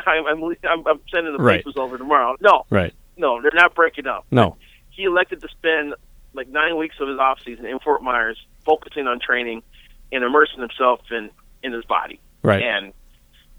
[0.06, 1.60] I'm, I'm, I'm sending the Right.
[1.60, 2.94] papers over tomorrow." No, Right.
[3.18, 4.26] no, they're not breaking up.
[4.32, 4.58] No.
[4.92, 5.96] he elected to spend
[6.34, 9.64] like nine weeks of his off season in Fort Myers, focusing on training
[10.12, 11.30] and immersing himself in
[11.64, 12.20] in his body.
[12.44, 12.62] Right.
[12.62, 12.92] And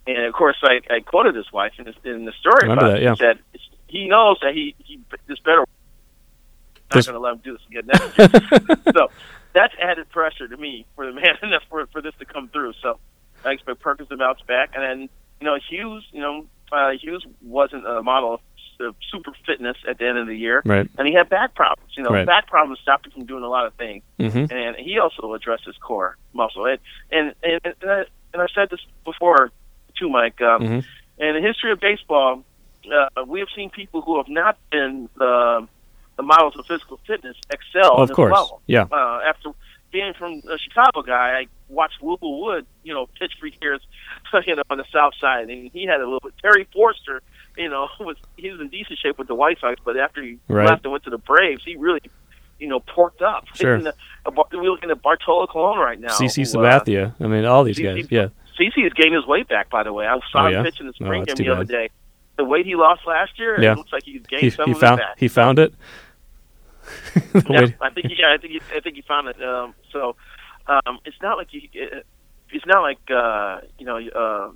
[0.07, 2.99] and of course, I, I quoted his wife in, in the story Remember about that,
[2.99, 3.03] it.
[3.05, 3.11] yeah.
[3.13, 3.39] He said
[3.87, 5.67] he knows that he he this better not
[6.93, 8.77] This- going to let him do this again next year.
[8.95, 9.09] so
[9.53, 11.37] that's added pressure to me for the man
[11.71, 12.73] for for this to come through.
[12.83, 12.99] So
[13.45, 15.09] I expect Perkins to bounce back, and then
[15.41, 18.41] you know Hughes, you know uh, Hughes wasn't a model of
[18.81, 20.91] of super fitness at the end of the year, Right.
[20.99, 21.93] and he had back problems.
[21.97, 22.27] You know, Right.
[22.27, 24.53] back problems stopped him from doing a lot of things, Mm-hmm.
[24.53, 26.67] and he also addressed his core muscle.
[26.67, 26.79] And
[27.13, 29.53] and and, and, I, and I said this before
[29.99, 30.41] too, Mike.
[30.41, 30.85] Um, Mhm.
[31.19, 32.43] In the history of baseball,
[32.93, 35.67] uh, we have seen people who have not been the
[36.17, 38.33] the models of physical fitness excel Of at course.
[38.33, 38.63] level.
[38.69, 38.87] Yeah.
[38.93, 39.51] Uh, after
[39.91, 43.81] being from a Chicago guy, I watched Wilbur Wood, you know, pitch for years,
[44.47, 46.35] you know, on the South Side, and he had a little bit.
[46.41, 47.21] Terry Forster,
[47.57, 50.39] you know, was he was in decent shape with the White Sox, but after he
[50.49, 50.69] Right.
[50.69, 52.01] left and went to the Braves, he really,
[52.61, 53.47] you know, porked up.
[53.57, 53.77] Sure.
[53.77, 53.93] Uh,
[54.53, 56.11] we're looking at Bartolo Colon right now.
[56.17, 57.15] CC uh, Sabathia.
[57.21, 58.09] I mean, all these CC guys.
[58.13, 58.29] Yeah.
[58.59, 60.07] CC is gaining his weight back, by the way.
[60.07, 60.63] I saw Oh, him yeah?
[60.63, 61.91] pitch in the Oh, spring that's game the other day.
[62.37, 63.73] The weight he lost last year, Yeah.
[63.73, 65.19] it looks like he's gained He, some he of found it back.
[65.19, 65.75] he found it.
[67.49, 69.43] Yeah, I think he, I think he, I think he found it.
[69.43, 70.17] Um, so
[70.67, 72.07] um, it's not like you, it,
[72.51, 74.51] it's not like uh, you know uh,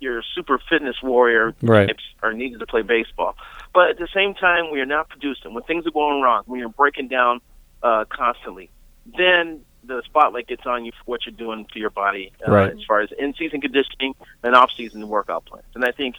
[0.00, 1.88] your super fitness warrior Right.
[1.88, 3.36] types are needed to play baseball.
[3.72, 5.52] But at the same time, we are not producing.
[5.54, 7.40] When things are going wrong, when you're breaking down
[7.82, 8.70] uh, constantly,
[9.18, 12.72] then the spotlight gets on you for what you're doing to your body uh, Right.
[12.72, 15.66] as far as in-season conditioning and off-season workout plans.
[15.74, 16.16] And I think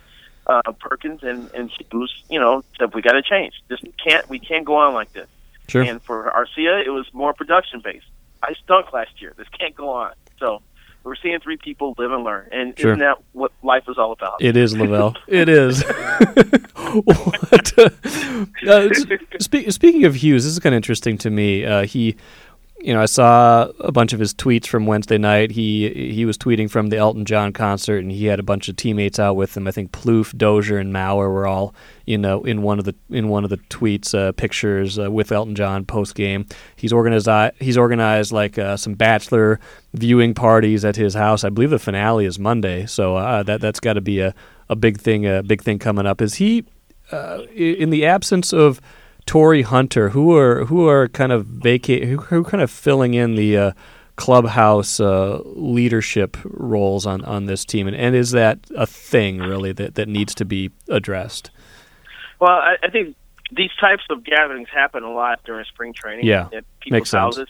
[0.48, 3.54] uh, Perkins and and Hughes, you know, said we got to change.
[3.68, 5.28] This can't we can't go on like this.
[5.68, 5.82] Sure.
[5.82, 8.06] And for Arcia, it was more production based.
[8.44, 9.34] I stunk last year.
[9.38, 10.12] This can't go on.
[10.40, 10.62] So
[11.04, 12.92] we're seeing three people live and learn, and Sure.
[12.92, 14.42] isn't that what life is all about?
[14.42, 15.16] It is La Velle.
[15.28, 15.84] it is.
[17.04, 17.80] what,
[18.68, 18.90] uh,
[19.40, 21.66] spe- speaking of Hughes, this is kind of interesting to me.
[21.66, 22.16] Uh, he,
[22.86, 25.50] you know, I saw a bunch of his tweets from Wednesday night.
[25.50, 28.76] He he was tweeting from the Elton John concert, and he had a bunch of
[28.76, 29.68] teammates out with him.
[29.68, 31.74] I think Plouffe, Dozier, and Mauer were all
[32.06, 35.32] you know in one of the in one of the tweets uh, pictures uh, with
[35.32, 36.46] Elton John post game.
[36.76, 37.28] He's organized
[37.60, 39.60] he's organized like uh, some bachelor
[39.96, 41.44] viewing parties at his house.
[41.44, 44.36] I believe the finale is Monday, so uh, that that's got to be a,
[44.70, 46.22] a big thing a big thing coming up.
[46.22, 46.66] Is he
[47.12, 48.80] uh, in the absence of
[49.26, 53.14] Torii Hunter, who are who are kind of vacate who, who are kind of filling
[53.14, 53.72] in the uh,
[54.16, 59.72] clubhouse uh, leadership roles on, on this team, and, and is that a thing really
[59.74, 61.52] that, that needs to be addressed?
[62.40, 63.16] Well, I, I think
[63.52, 66.26] these types of gatherings happen a lot during spring training.
[66.26, 67.20] Yeah, at people's makes sense.
[67.38, 67.48] houses.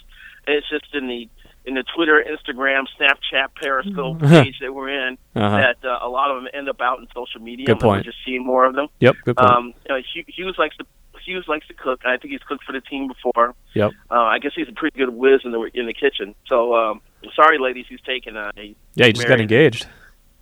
[0.47, 1.29] It's just in the
[1.67, 5.57] in the Twitter, Instagram, Snapchat, Periscope page that we're in Uh-huh.
[5.57, 7.65] that uh, a lot of them end up out in social media.
[7.65, 8.05] Good and we're point.
[8.05, 8.87] just seeing more of them.
[8.99, 9.49] Yep, good point.
[9.51, 10.85] Um, you know, Hugh- Hughes likes to
[11.25, 12.01] Hughes likes to cook.
[12.05, 13.55] I think he's cooked for the team before.
[13.73, 13.91] yep.
[14.11, 16.35] Uh, I guess he's a pretty good whiz in the in the kitchen.
[16.47, 17.01] So um,
[17.35, 18.51] sorry, ladies, he's taking a.
[18.57, 19.87] a Yeah, he just got engaged.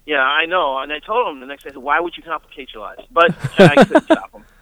[0.05, 0.77] Yeah, I know.
[0.79, 2.99] And I told him the next day, I said, why would you complicate your life?
[3.09, 4.43] But I couldn't stop him.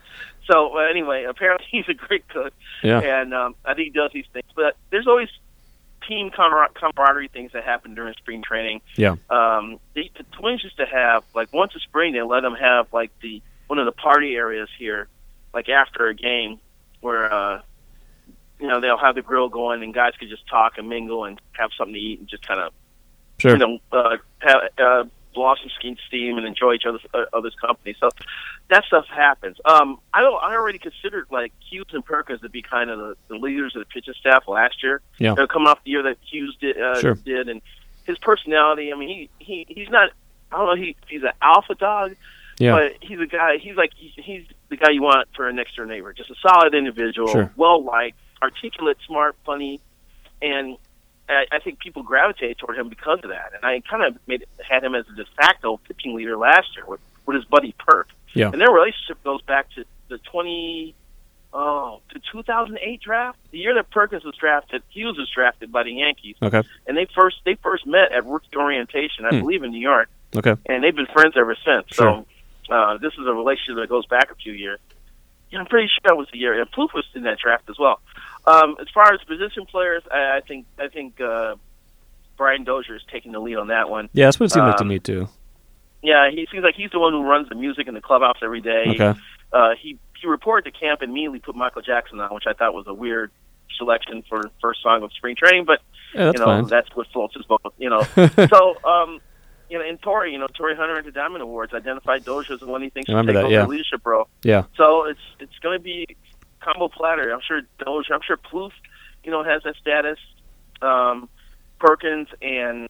[0.47, 2.51] So uh, anyway, apparently he's a great cook,
[2.83, 4.47] Yeah, and um, I think he does these things.
[4.55, 5.29] But there's always
[6.07, 8.81] team camar- camaraderie things that happen during spring training.
[8.97, 12.55] yeah, Um, the, the Twins used to have like once a spring they let them
[12.55, 15.07] have like the one of the party areas here,
[15.53, 16.59] like after a game,
[17.01, 17.61] where uh,
[18.59, 21.39] you know they'll have the grill going and guys could just talk and mingle and
[21.53, 22.73] have something to eat and just kind of
[23.39, 23.51] sure.
[23.51, 27.23] you know, uh, have, uh, blow off some ski steam and enjoy each other's uh,
[27.33, 27.95] other's company.
[27.99, 28.09] So
[28.69, 29.57] that stuff happens.
[29.65, 30.41] Um, I don't.
[30.43, 33.81] I already considered like Hughes and Perkins to be kind of the, the leaders of
[33.81, 35.01] the pitching staff last year.
[35.17, 35.33] Yeah.
[35.35, 37.13] They're coming off the year that Hughes did uh, Sure.
[37.15, 37.61] did, and
[38.05, 38.91] his personality.
[38.93, 40.11] I mean, he he he's not.
[40.51, 40.75] I don't know.
[40.75, 42.15] He he's an alpha dog,
[42.61, 42.73] Yeah.
[42.73, 43.57] but he's a guy.
[43.57, 46.13] He's like he's, the guy you want for a next door neighbor.
[46.13, 47.51] Just a solid individual, Sure.
[47.55, 49.79] well liked, articulate, smart, funny,
[50.41, 50.77] and
[51.29, 53.51] I, I think people gravitate toward him because of that.
[53.55, 56.85] And I kind of made had him as a de facto pitching leader last year
[56.85, 58.07] with with his buddy Perk.
[58.33, 58.49] Yeah.
[58.51, 60.95] And their relationship goes back to the twenty
[61.53, 64.83] oh to two thousand eight draft, the year that Perkins was drafted.
[64.89, 66.63] Hughes was drafted by the Yankees, Okay.
[66.87, 69.39] and they first they first met at rookie orientation, I Hmm.
[69.41, 70.55] believe, in New York Okay.
[70.67, 71.87] and they've been friends ever since.
[71.93, 72.23] Sure.
[72.23, 72.25] So
[72.71, 74.79] uh, this is a relationship that goes back a few years.
[75.51, 76.59] Yeah, I'm pretty sure that was the year.
[76.59, 77.99] And Plouffe was in that draft as well.
[78.47, 81.55] Um, as far as position players, I, I think I think uh,
[82.37, 84.09] Brian Dozier is taking the lead on that one.
[84.13, 85.27] Yeah, that's what it seemed like to Um, me too.
[86.01, 88.61] Yeah, he seems like he's the one who runs the music in the clubhouse every
[88.61, 88.85] day.
[88.87, 89.13] Okay.
[89.53, 92.73] Uh, he he reported to camp and immediately put Michael Jackson on, which I thought
[92.73, 93.31] was a weird
[93.77, 95.65] selection for first song of spring training.
[95.65, 95.81] But
[96.15, 96.65] Yeah, you know fine.
[96.67, 97.73] that's what floats his boat.
[97.77, 98.01] You know,
[98.49, 99.19] so um,
[99.71, 102.59] you know, in Torii, you know, Torii Hunter at the Diamond Awards identified Dozier as
[102.59, 103.61] the one he thinks should take that, over yeah.
[103.61, 104.27] the leadership role.
[104.43, 104.65] Yeah.
[104.75, 106.17] So it's it's going to be
[106.59, 107.31] combo platter.
[107.31, 108.13] I'm sure Dozier.
[108.13, 108.73] I'm sure Plouffe,
[109.23, 110.19] you know, has that status.
[110.81, 111.29] Um,
[111.79, 112.89] Perkins and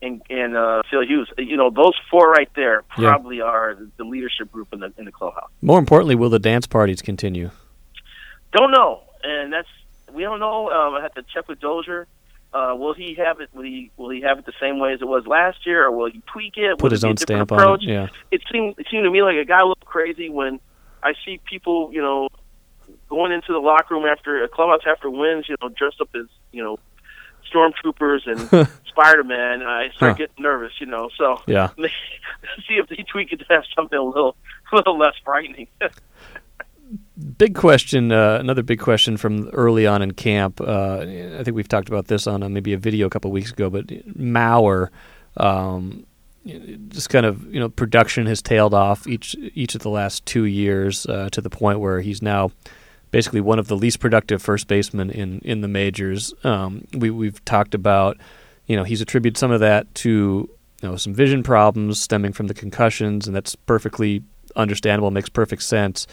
[0.00, 1.28] and and uh, Phil Hughes.
[1.36, 3.10] You know, those four right there Yeah.
[3.10, 5.50] probably are the leadership group in the in the clubhouse.
[5.62, 7.50] More importantly, will the dance parties continue?
[8.52, 9.68] Don't know, and that's
[10.12, 10.70] we don't know.
[10.70, 12.06] Um, I have to check with Dozier.
[12.52, 13.50] Uh, will he have it?
[13.52, 15.90] Will he will he have it the same way as it was last year, or
[15.90, 16.78] will he tweak it?
[16.78, 17.82] Put it his a own different stamp approach?
[17.82, 17.92] on it.
[17.92, 18.06] Yeah.
[18.30, 20.58] It seemed it seemed to me like a guy looked crazy when
[21.02, 22.28] I see people, you know,
[23.10, 26.26] going into the locker room after a clubhouse after wins, you know, dressed up as
[26.52, 26.78] you know
[27.52, 29.62] stormtroopers and Spider Man.
[29.62, 30.14] I start Huh.
[30.18, 31.10] getting nervous, you know.
[31.18, 31.68] So Yeah.
[31.78, 34.36] see if they tweak it to have something a little
[34.72, 35.68] a little less frightening.
[37.36, 38.12] Big question.
[38.12, 40.60] Uh, another big question from early on in camp.
[40.60, 43.50] Uh, I think we've talked about this on uh, maybe a video a couple weeks
[43.50, 44.90] ago, but Mauer,
[45.36, 46.06] um,
[46.88, 50.44] just kind of you know production has tailed off each each of the last two
[50.44, 52.52] years uh, to the point where he's now
[53.10, 56.32] basically one of the least productive first basemen in in the majors.
[56.44, 58.16] Um, we we've talked about
[58.66, 60.48] you know he's attributed some of that to
[60.82, 64.22] you know some vision problems stemming from the concussions, and that's perfectly
[64.54, 66.06] understandable, makes perfect sense.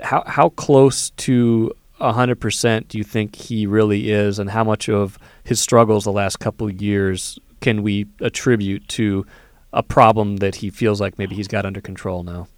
[0.00, 4.88] How how close to hundred percent do you think he really is, and how much
[4.88, 9.24] of his struggles the last couple of years can we attribute to
[9.72, 12.48] a problem that he feels like maybe he's got under control now?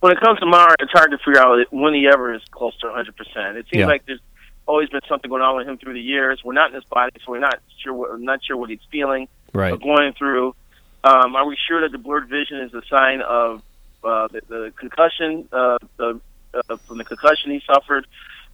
[0.00, 2.76] when it comes to Mauer, it's hard to figure out when he ever is close
[2.80, 3.54] to 100%.
[3.56, 3.86] It seems Yeah.
[3.86, 4.18] like there's
[4.66, 6.40] always been something going on with him through the years.
[6.42, 9.28] We're not in his body, so we're not sure what, not sure what he's feeling
[9.52, 9.72] Right.
[9.72, 10.56] or going through.
[11.04, 13.62] Um, are we sure that the blurred vision is a sign of
[14.02, 16.20] uh, the, the concussion, uh, the,
[16.54, 18.06] uh, from the concussion he suffered?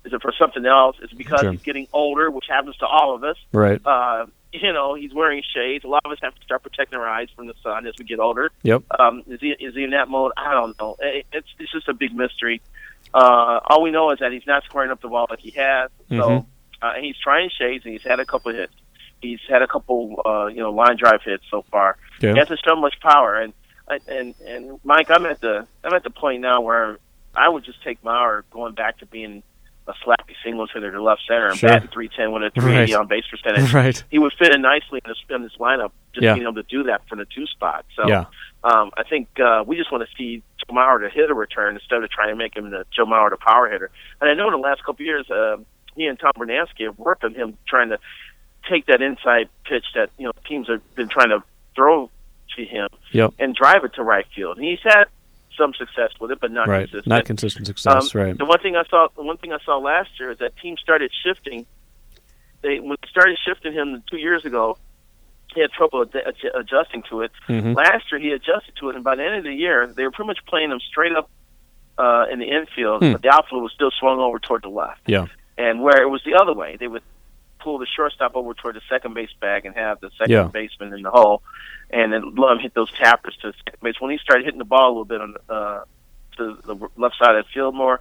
[0.05, 0.97] Is it for something else?
[1.03, 1.51] Is it because Sure.
[1.53, 3.37] he's getting older, which happens to all of us?
[3.53, 3.81] Right.
[3.85, 5.85] Uh, you know, he's wearing shades.
[5.85, 8.05] A lot of us have to start protecting our eyes from the sun as we
[8.05, 8.51] get older.
[8.63, 8.85] Yep.
[8.99, 10.33] Um, is he is he in that mode?
[10.37, 10.97] I don't know.
[11.01, 12.63] It, it's it's just a big mystery.
[13.13, 15.91] Uh, all we know is that he's not squaring up the ball like he has.
[16.09, 16.47] So Mhm.
[16.81, 18.73] uh, he's trying shades and he's had a couple hits.
[19.21, 21.97] He's had a couple uh, you know line drive hits so far.
[22.19, 22.33] Okay.
[22.33, 23.35] He hasn't shown much power.
[23.35, 23.53] And
[24.09, 26.99] and and Mike, I'm at the I'm at the point now where
[27.39, 29.43] I would just take Mauer going back to being
[29.87, 31.71] a slappy singles hitter to left center and Sure.
[31.71, 33.01] batting 310 with a 380 Right.
[33.01, 34.05] on base percentage right.
[34.11, 36.35] he would fit in nicely in this in this lineup, just Yeah.
[36.35, 37.87] being able to do that from the two spot.
[37.97, 38.25] So Yeah.
[38.65, 41.75] um, I think uh, we just want to see Joe Mauer to hit a return
[41.77, 43.91] instead of trying to make him the Joe Mauer the power hitter.
[44.21, 45.57] And I know in the last couple of years, uh,
[45.97, 47.99] he and Tom Brunansky have worked on him trying to
[48.69, 51.43] take that inside pitch that you know teams have been trying to
[51.75, 52.11] throw
[52.57, 53.35] to him Yep.
[53.39, 54.59] and drive it to right field.
[54.59, 55.05] And he's had
[55.59, 56.85] some success with it, but not Right.
[56.89, 57.07] consistent.
[57.09, 58.15] Not consistent success.
[58.15, 58.39] Um, right.
[58.39, 60.81] The one thing I saw, the one thing I saw last year is that teams
[60.81, 61.67] started shifting.
[62.63, 64.79] They when they started shifting him two years ago,
[65.55, 67.33] he had trouble ad- adj- adjusting to it.
[67.49, 67.75] Mhm.
[67.77, 70.11] Last year he adjusted to it, and by the end of the year, they were
[70.11, 71.29] pretty much playing him straight up
[71.99, 73.11] uh, in the infield, Hmm.
[73.13, 75.01] but the outfield was still swung over toward the left.
[75.07, 75.27] Yeah.
[75.57, 77.03] And where it was the other way, they would
[77.69, 80.45] pull the shortstop over toward the second base bag and have the second Yeah.
[80.45, 81.43] baseman in the hole,
[81.91, 84.01] and then let him hit those tappers to second base.
[84.01, 85.81] When he started hitting the ball a little bit on uh,
[86.39, 88.01] to the left side of the field more,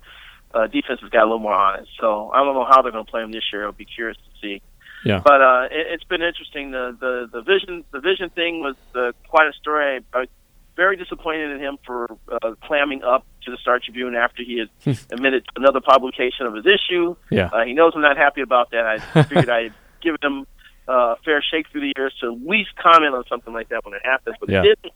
[0.53, 1.87] uh, defense has got a little more on it.
[1.99, 3.65] So I don't know how they're going to play him this year.
[3.65, 4.61] I'll be curious to see.
[5.03, 5.19] Yeah.
[5.23, 6.71] But uh, it, it's been interesting.
[6.71, 9.85] The the the vision the vision thing was uh, quite a story.
[9.97, 10.29] I, I was
[10.77, 14.97] very disappointed in him for uh, clamming up to the Star Tribune after he had
[15.11, 17.15] admitted to another publication of his issue.
[17.31, 17.49] Yeah.
[17.51, 18.85] Uh, he knows I'm not happy about that.
[18.85, 20.45] I figured I'd give him
[20.87, 23.95] uh, fair shake through the years to at least comment on something like that when
[23.95, 24.61] it happens, but Yeah.
[24.61, 24.93] he didn't.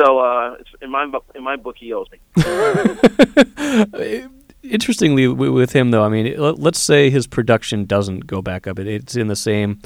[0.00, 2.18] So uh, it's in my in my book, he owes me.
[4.62, 8.78] Interestingly, with him though, I mean, let- let's say his production doesn't go back up;
[8.78, 9.80] it, it's in the same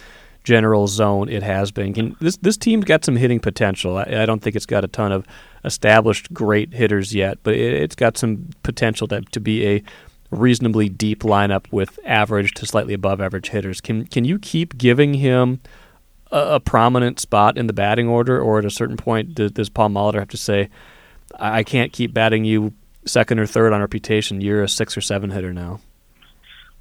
[0.45, 2.17] general zone it has been.
[2.21, 3.97] This this team's got some hitting potential.
[3.97, 5.27] I, I don't think it's got a ton of
[5.65, 9.83] established great hitters yet, but it, it's got some potential to to be a
[10.31, 13.81] reasonably deep lineup with average to slightly above average hitters.
[13.81, 15.61] Can can you keep giving him
[16.33, 19.69] a, a prominent spot in the batting order, or at a certain point does, does
[19.69, 20.71] Paul Molitor have to say,
[21.39, 22.73] I, I can't keep batting you
[23.05, 24.41] second or third on reputation.
[24.41, 25.81] You're a six or seven hitter now.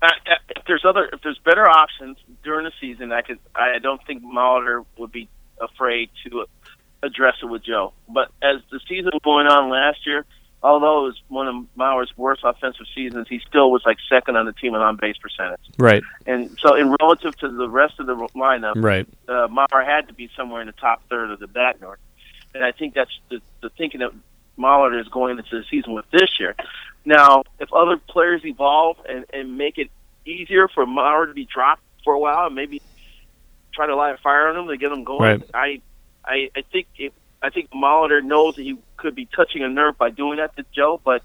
[0.01, 3.39] Uh, uh, if there's other, if there's better options during the season, I could.
[3.55, 6.45] I don't think Molitor would be afraid to
[7.03, 7.93] address it with Joe.
[8.09, 10.25] But as the season was going on last year,
[10.63, 14.45] although it was one of Mauer's worst offensive seasons, he still was like second on
[14.45, 15.59] the team in on base percentage.
[15.77, 19.07] Right, And so, in relative to the rest of the lineup, right.
[19.27, 21.99] uh, Mauer had to be somewhere in the top third of the batting order.
[22.53, 24.11] And I think that's the, the thinking that
[24.57, 26.55] Molitor is going into the season with this year.
[27.05, 29.89] Now, if other players evolve and, and make it
[30.25, 32.81] easier for Mauer to be dropped for a while and maybe
[33.73, 35.49] try to light a fire on him to get him going, Right.
[35.53, 35.81] I,
[36.25, 39.97] I, I think it, I think Molitor knows that he could be touching a nerve
[39.97, 41.23] by doing that to Joe, but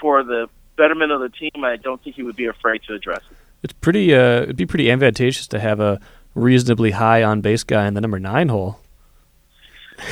[0.00, 3.20] for the betterment of the team, I don't think he would be afraid to address
[3.30, 3.36] it.
[3.62, 4.14] It's pretty.
[4.14, 6.00] Uh, it'd be pretty advantageous to have a
[6.34, 8.80] reasonably high on base guy in the number nine hole.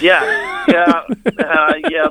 [0.01, 0.21] Yeah,
[0.69, 1.03] yeah,
[1.39, 2.09] uh, yeah.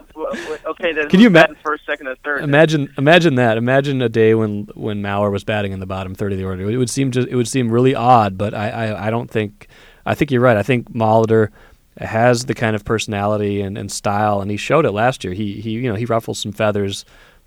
[0.65, 2.43] Okay, then Can you imagine first, second, and third?
[2.43, 3.57] Imagine, imagine that.
[3.57, 6.69] Imagine a day when when Mauer was batting in the bottom third of the order.
[6.69, 7.27] It would seem just.
[7.27, 9.67] It would seem really odd, but I, I, I don't think.
[10.05, 10.57] I think you're right.
[10.57, 11.49] I think Molitor
[11.97, 15.33] has the kind of personality and, and style, and he showed it last year.
[15.33, 17.05] He he you know he ruffled some feathers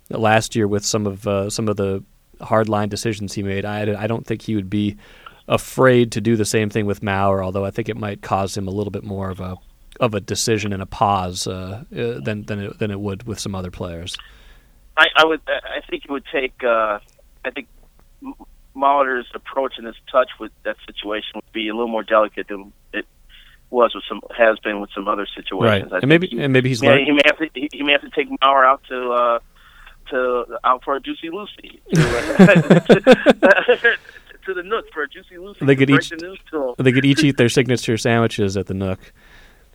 [0.09, 2.03] last year with some of uh, some of the
[2.41, 3.65] hardline decisions he made.
[3.65, 4.97] I I don't think he would be
[5.47, 8.67] afraid to do the same thing with Mauer, although I think it might cause him
[8.67, 9.57] a little bit more of a
[9.99, 13.39] of a decision and a pause uh, uh, than than it, than it would with
[13.39, 14.17] some other players.
[14.97, 15.41] I, I would.
[15.47, 16.63] I think it would take.
[16.63, 16.99] Uh,
[17.45, 17.67] I think
[18.75, 22.71] Molitor's approach and his touch with that situation would be a little more delicate than
[22.93, 23.05] it
[23.69, 25.91] was with some has been with some other situations.
[25.91, 27.49] I and maybe he, and maybe he's yeah, he may have to.
[27.53, 29.11] He, he may have to take Mauer out to.
[29.11, 29.39] Uh,
[30.09, 33.97] to out for a juicy Lucy, to,
[34.45, 35.65] to the Nook for a juicy Lucy.
[35.65, 36.75] They could each- the to.
[36.77, 38.99] They could each eat their signature sandwiches at the Nook.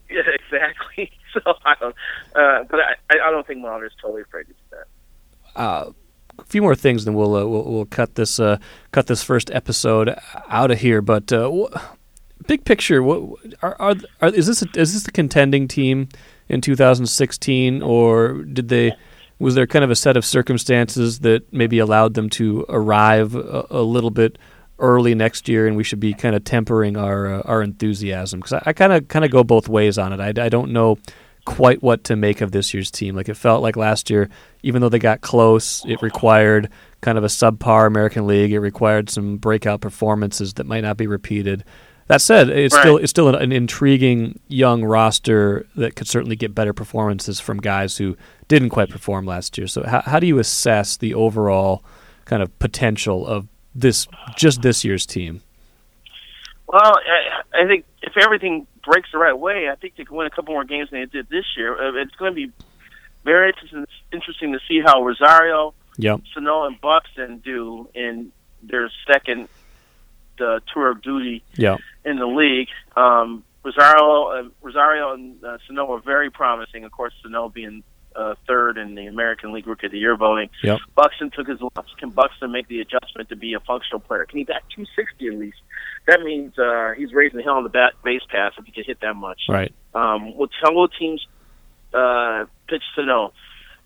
[0.11, 1.12] Yeah, exactly.
[1.35, 1.94] So I don't,
[2.35, 5.61] uh, but I, I don't think Molitor's totally afraid to do that.
[5.61, 5.92] Uh,
[6.38, 8.57] a few more things, then we'll uh, we'll, we'll cut this uh,
[8.92, 10.16] cut this first episode
[10.49, 11.03] out of here.
[11.03, 11.77] But uh, wh-
[12.47, 16.09] big picture, what are, are, are is this a, is this the contending team
[16.49, 18.94] in 2016, or did they?
[19.38, 23.66] Was there kind of a set of circumstances that maybe allowed them to arrive a,
[23.71, 24.38] a little bit
[24.79, 28.41] early next year, and we should be kind of tempering our uh, our enthusiasm?
[28.41, 30.21] Because I kind of kind of go both ways on it.
[30.21, 30.99] I, I don't know
[31.45, 33.14] quite what to make of this year's team.
[33.17, 34.29] Like it felt like last year,
[34.62, 36.69] even though they got close, it required
[37.01, 38.53] kind of a subpar American League.
[38.53, 41.64] It required some breakout performances that might not be repeated.
[42.09, 42.81] That said, it's Right.
[42.83, 47.59] still it's still an, an intriguing young roster that could certainly get better performances from
[47.61, 48.17] guys who
[48.49, 49.67] didn't quite perform last year.
[49.67, 51.83] So how how do you assess the overall
[52.25, 53.47] kind of potential of
[53.81, 55.43] this just this year's team?
[56.67, 56.81] Well,
[57.55, 60.31] I, I think if everything breaks the right way, I think they can win a
[60.31, 61.75] couple more games than they did this year.
[61.75, 62.53] Uh, It's going to be
[63.25, 66.21] very interesting, interesting to see how Rosario, Yep.
[66.35, 68.31] Sano, and Buxton do in
[68.62, 69.49] their second
[70.41, 71.81] uh, tour of duty Yep.
[72.05, 72.69] in the league.
[72.97, 76.85] Um, Rosario, uh, Rosario and uh, Sano are very promising.
[76.85, 77.83] Of course, Sano being
[78.18, 80.50] uh, third in the American League Rookie of the Year voting.
[80.64, 80.81] Yep.
[80.96, 81.92] Buxton took his lumps.
[81.98, 84.24] Can Buxton make the adjustment to be a functional player?
[84.26, 85.59] Can he bat 260 at least?
[86.07, 88.85] That means uh, he's raising the hell on the bat base pass if he can
[88.85, 89.42] hit that much.
[89.48, 89.72] Right.
[89.94, 91.26] Um, will Tongo teams
[91.94, 93.33] uh, pitch Sano?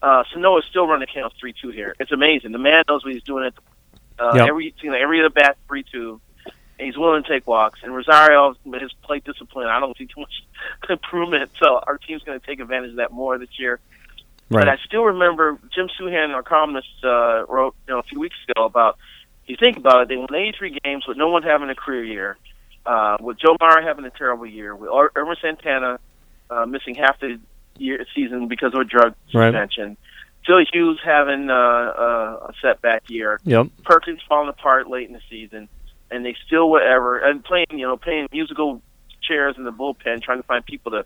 [0.02, 1.94] Uh, Sano is still running count three two here.
[2.00, 2.52] It's amazing.
[2.52, 3.44] The man knows what he's doing.
[3.46, 3.54] At
[4.18, 4.48] uh, Yep.
[4.48, 6.20] every you know, every other bat three two.
[6.78, 7.80] He's willing to take walks.
[7.84, 10.32] And Rosario, with his plate discipline, I don't see too much
[10.90, 11.52] improvement.
[11.62, 13.78] So our team's going to take advantage of that more this year.
[14.48, 18.36] But I still remember Jim Souhan, our columnist, uh, wrote you know a few weeks
[18.48, 18.98] ago about.
[19.44, 22.04] If you think about it, they won 83 games with no one having a career
[22.04, 22.36] year,
[22.86, 25.98] uh, with Joe Mauer having a terrible year, with Ir- Ervin Santana
[26.48, 27.40] uh, missing half the
[27.76, 29.48] year season because of a drug Right.
[29.48, 29.96] suspension,
[30.46, 33.66] Philly Hughes having uh, uh, a setback year, Yep.
[33.84, 35.68] Perkins falling apart late in the season,
[36.12, 38.80] and they still whatever and playing you know playing musical
[39.22, 41.04] chairs in the bullpen trying to find people to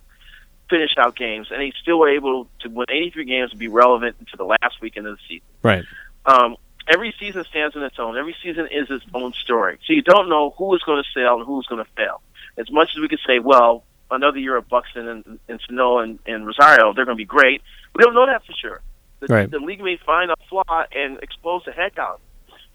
[0.68, 4.16] finish out games, and they still were able to win 83 games and be relevant
[4.20, 5.46] into the last weekend of the season.
[5.62, 5.84] Right.
[6.24, 6.56] Um,
[6.88, 8.16] every season stands on its own.
[8.16, 9.78] Every season is its own story.
[9.86, 12.20] So you don't know who is going to sail and who's going to fail.
[12.58, 16.18] As much as we could say, well, another year of Buxton and, and Sano and,
[16.26, 17.62] and Rosario, they're going to be great.
[17.94, 18.80] We don't know that for sure.
[19.20, 19.50] The, Right.
[19.50, 22.20] the league may find a flaw and expose the heck out.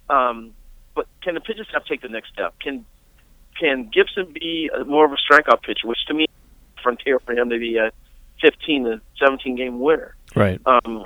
[0.10, 0.54] Um,
[0.96, 2.54] but can the pitching staff take the next step?
[2.60, 2.86] Can
[3.60, 6.28] can Gibson be a, more of a strikeout pitcher, which to me,
[6.82, 7.92] frontier for him to be a
[8.42, 10.16] 15 to 17 game winner.
[10.36, 10.60] Right.
[10.66, 11.06] Um,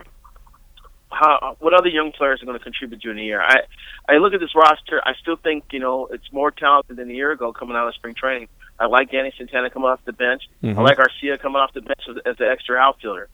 [1.11, 3.41] how what other young players are going to contribute during the year?
[3.41, 3.61] I
[4.09, 5.01] I look at this roster.
[5.05, 7.93] I still think you know it's more talented than a year ago coming out of
[7.95, 8.47] spring training.
[8.79, 10.43] I like Danny Santana coming off the bench.
[10.63, 10.77] Mhm.
[10.77, 13.29] I like Arcia coming off the bench as, as an extra outfielder.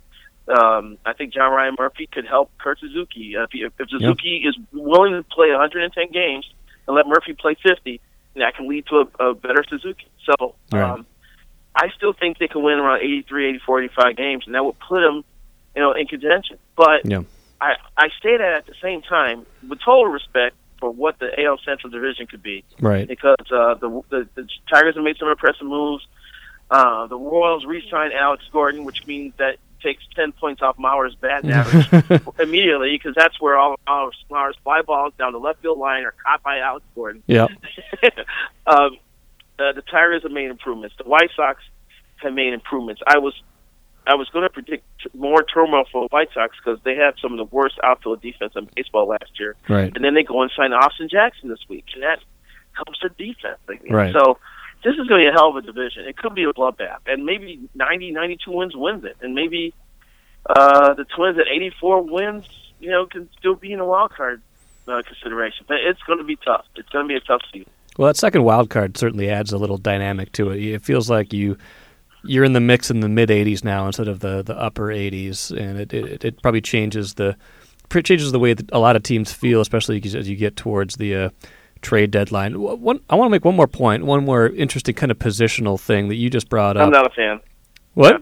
[0.48, 3.36] Um, I think John Ryan Murphy could help Kurt Suzuki.
[3.38, 6.48] Uh, if, he- if Suzuki is willing to play 110 games
[6.88, 8.00] and let Murphy play 50,
[8.36, 10.06] that can lead to a, a better Suzuki.
[10.26, 11.00] So Right.
[11.76, 15.00] I still think they can win around 83, 84, 85 games, and that would put
[15.02, 15.24] them,
[15.76, 16.58] you know, in contention.
[16.76, 17.22] But Yeah.
[17.62, 21.60] I, I say that at the same time with total respect for what the AL
[21.64, 23.08] Central Division could be Right.
[23.08, 26.06] because uh, the, the the Tigers have made some impressive moves.
[26.72, 31.52] Uh, the Royals re-signed Alex Gordon, which means that takes ten points off Mauer's batting
[31.60, 35.78] average immediately because that's where all of Mauer's, Mauer's fly balls down the left field
[35.78, 37.22] line are caught by Alex Gordon.
[37.28, 37.48] yeah.
[38.68, 38.98] um,
[39.62, 40.96] uh, the Tigers have made improvements.
[40.98, 41.62] The White Sox
[42.24, 43.02] have made improvements.
[43.06, 43.34] I was
[44.08, 44.84] I was going to predict
[45.14, 48.54] more turmoil for the White Sox because they had some of the worst outfield defense
[48.56, 49.92] in baseball last year Right.
[49.96, 52.20] and then they go and sign Austin Jackson this week, and that
[52.74, 53.60] helps their defense.
[53.70, 53.94] again.
[53.94, 54.12] Right.
[54.14, 54.40] So
[54.84, 56.06] this is going to be a hell of a division.
[56.08, 59.74] It could be a bloodbath, and maybe 90, 92 wins wins it, and maybe
[60.50, 62.46] uh, the Twins at 84 wins,
[62.80, 64.42] you know, can still be in a wild card
[64.88, 65.66] uh, consideration.
[65.68, 66.66] But it's going to be tough.
[66.76, 67.70] It's going to be a tough season.
[67.98, 70.62] Well, that second wild card certainly adds a little dynamic to it.
[70.64, 71.58] It feels like you
[72.24, 75.50] you're in the mix in the mid 80s now instead of the, the upper 80s,
[75.56, 77.36] and it, it it probably changes the
[77.94, 80.96] it changes the way that a lot of teams feel, especially as you get towards
[80.96, 81.30] the uh,
[81.82, 82.60] trade deadline.
[82.60, 86.08] One, I want to make one more point, one more interesting kind of positional thing
[86.08, 86.86] that you just brought up.
[86.86, 87.40] I'm not a fan.
[87.94, 88.14] what?
[88.14, 88.18] yeah.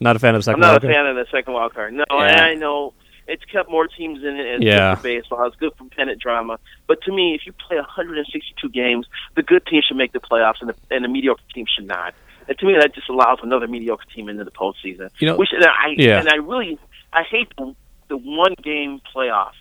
[0.00, 1.72] Not a fan of the I'm second not wild a fan of the second wild
[1.72, 1.94] card.
[1.94, 2.44] No, Yeah.
[2.44, 2.92] I know
[3.26, 4.46] it's kept more teams in it.
[4.54, 4.90] And Yeah.
[4.94, 5.46] good for baseball.
[5.46, 6.58] It's good for pennant drama.
[6.86, 10.60] But to me, if you play 162 games, the good team should make the playoffs,
[10.60, 12.14] and the, and the mediocre team should not.
[12.48, 15.10] And to me, that just allows another mediocre team into the postseason.
[15.18, 16.20] You know- Which and I Yeah.
[16.20, 16.78] and I really
[17.12, 17.74] I hate the,
[18.08, 19.52] the one game playoff.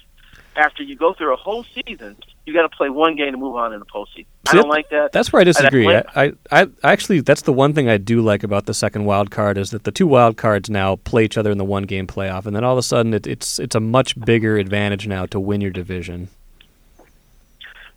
[0.55, 2.15] After you go through a whole season,
[2.45, 4.25] you got to play one game to move on in the postseason.
[4.49, 5.11] I don't like that.
[5.13, 5.87] That's where I disagree.
[5.87, 9.31] I- I, I, actually that's the one thing I do like about the second wild
[9.31, 12.05] card is that the two wild cards now play each other in the one game
[12.07, 15.25] playoff, and then all of a sudden it, it's it's a much bigger advantage now
[15.27, 16.27] to win your division.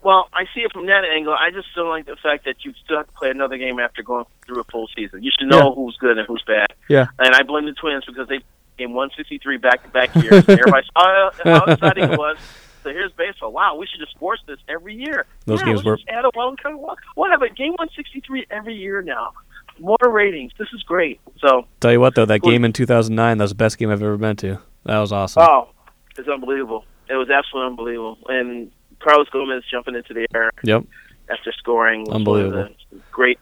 [0.02, 1.32] Well, I see it from that angle.
[1.34, 4.04] I just don't like the fact that you still have to play another game after
[4.04, 5.24] going through a full season.
[5.24, 5.74] You should know Yeah.
[5.74, 6.68] who's good and who's bad.
[6.88, 7.06] Yeah.
[7.18, 8.38] And I blame the Twins because they
[8.78, 10.44] game 163 back to back years.
[10.48, 12.38] Everybody saw how exciting it was.
[12.86, 13.50] So here's baseball.
[13.50, 15.26] Wow, we should just force this every year.
[15.44, 16.76] Those yeah, games were- add a wild card.
[17.16, 19.32] We'll, have a game 163 every year now.
[19.80, 20.52] More ratings.
[20.56, 21.20] This is great.
[21.40, 24.04] So, Tell you what though, that game in 2009 that was the best game I've
[24.04, 24.60] ever been to.
[24.84, 25.42] That was awesome.
[25.42, 25.68] oh,
[26.16, 26.84] it's unbelievable.
[27.10, 28.18] It was absolutely unbelievable.
[28.28, 28.70] And
[29.00, 30.84] Carlos Gomez jumping into the air Yep.
[31.28, 32.56] after scoring Unbelievable.
[32.58, 33.40] one of the great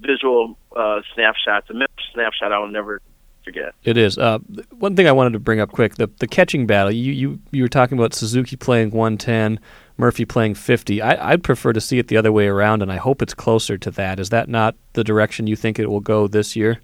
[0.00, 1.68] visual uh, snapshots.
[1.68, 1.74] A
[2.14, 3.02] snapshot I will never
[3.46, 3.74] forget.
[3.84, 4.18] It is.
[4.18, 4.38] Uh,
[4.78, 6.92] one thing I wanted to bring up quick: the the catching battle.
[6.92, 9.58] You you you were talking about Suzuki playing 110,
[9.96, 11.00] Murphy playing 50.
[11.00, 13.78] I, I'd prefer to see it the other way around, and I hope it's closer
[13.78, 14.20] to that.
[14.20, 16.80] Is that not the direction you think it will go this year?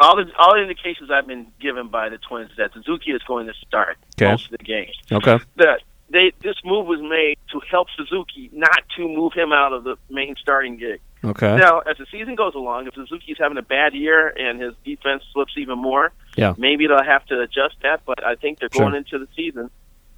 [0.00, 3.22] All the all the indications I've been given by the Twins is that Suzuki is
[3.22, 4.30] going to start Okay.
[4.30, 4.96] most of the games.
[5.12, 5.38] Okay.
[5.56, 9.84] That they this move was made to help Suzuki, not to move him out of
[9.84, 11.00] the main starting gig.
[11.26, 11.56] Okay.
[11.56, 15.22] Now, as the season goes along, if Suzuki's having a bad year and his defense
[15.32, 16.54] slips even more, Yeah.
[16.56, 18.02] maybe they'll have to adjust that.
[18.06, 18.82] But I think they're Sure.
[18.84, 19.70] going into the season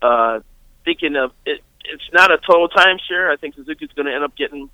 [0.02, 0.40] uh,
[0.84, 1.62] thinking of it.
[1.84, 3.30] It's not a total timeshare.
[3.32, 4.68] I think Suzuki's going to end up getting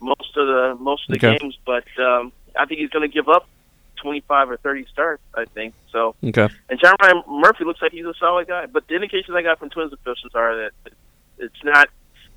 [0.00, 1.38] most of the most of the Okay.
[1.38, 3.48] games, but um, I think he's going to give up
[3.96, 5.22] twenty five or thirty starts.
[5.34, 6.14] I think so.
[6.24, 6.48] Okay.
[6.70, 9.58] And John Ryan Murphy looks like he's a solid guy, but the indications I got
[9.58, 10.92] from Twins officials are that
[11.38, 11.88] it's not.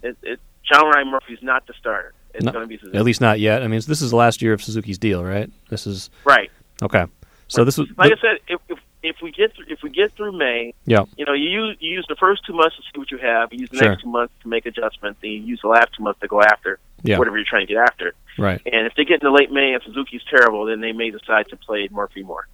[0.02, 0.40] It, it,
[0.70, 2.14] John Ryan Murphy's not the starter.
[2.34, 2.98] It's No, going to be Suzuki.
[2.98, 3.62] At least not yet.
[3.64, 5.50] I mean, this is the last year of Suzuki's deal, right?
[5.70, 6.50] This is right.
[6.82, 7.06] okay.
[7.48, 10.14] So this was Like I said, if, if if we get through, if we get
[10.14, 11.04] through May, Yeah.
[11.18, 13.52] you know, you use you use the first two months to see what you have.
[13.52, 13.90] You use the Sure.
[13.90, 15.20] next two months to make adjustments.
[15.22, 17.18] Then you use the last two months to go after Yeah.
[17.20, 18.14] whatever you're trying to get after.
[18.40, 18.62] right.
[18.66, 21.58] And if they get into late May and Suzuki's terrible, then they may decide to
[21.58, 22.48] play Murphy more.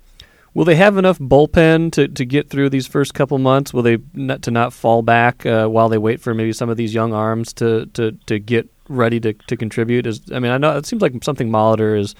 [0.55, 3.71] Will they have enough bullpen to, to get through these first couple months?
[3.71, 6.75] Will they not to not fall back uh, while they wait for maybe some of
[6.77, 10.05] these young arms to, to, to get ready to, to contribute?
[10.05, 12.15] Is I mean I know it seems like something Molitor is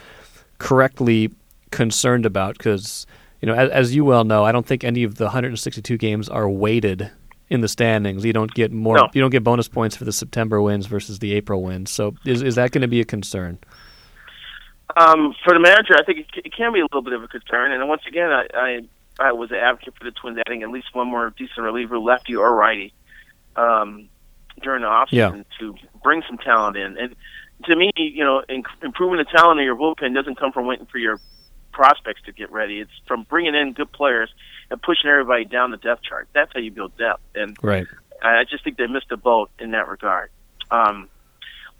[0.57, 1.32] correctly
[1.72, 3.05] concerned about because
[3.41, 6.30] you know as, as you well know I don't think any of the 162 games
[6.30, 7.11] are weighted
[7.49, 8.24] in the standings.
[8.24, 8.95] You don't get more.
[8.95, 9.09] No.
[9.13, 11.91] You don't get bonus points for the September wins versus the April wins.
[11.91, 13.57] So is is that going to be a concern?
[14.97, 17.28] Um, for the manager, I think it, it can be a little bit of a
[17.28, 17.72] concern.
[17.72, 18.82] And once again, I, I
[19.20, 22.36] I was an advocate for the Twins adding at least one more decent reliever, lefty
[22.36, 22.93] or righty,
[23.55, 24.09] um,
[24.60, 25.43] during the offseason Yeah.
[25.60, 26.97] to bring some talent in.
[26.97, 27.16] And
[27.66, 30.86] to me, you know, in, improving the talent in your bullpen doesn't come from waiting
[30.86, 31.20] for your
[31.72, 32.80] prospects to get ready.
[32.80, 34.30] It's from bringing in good players
[34.70, 36.28] and pushing everybody down the depth chart.
[36.34, 37.22] That's how you build depth.
[37.36, 37.88] And Right.
[38.22, 40.30] I just think they missed a boat in that regard.
[40.72, 41.10] Um,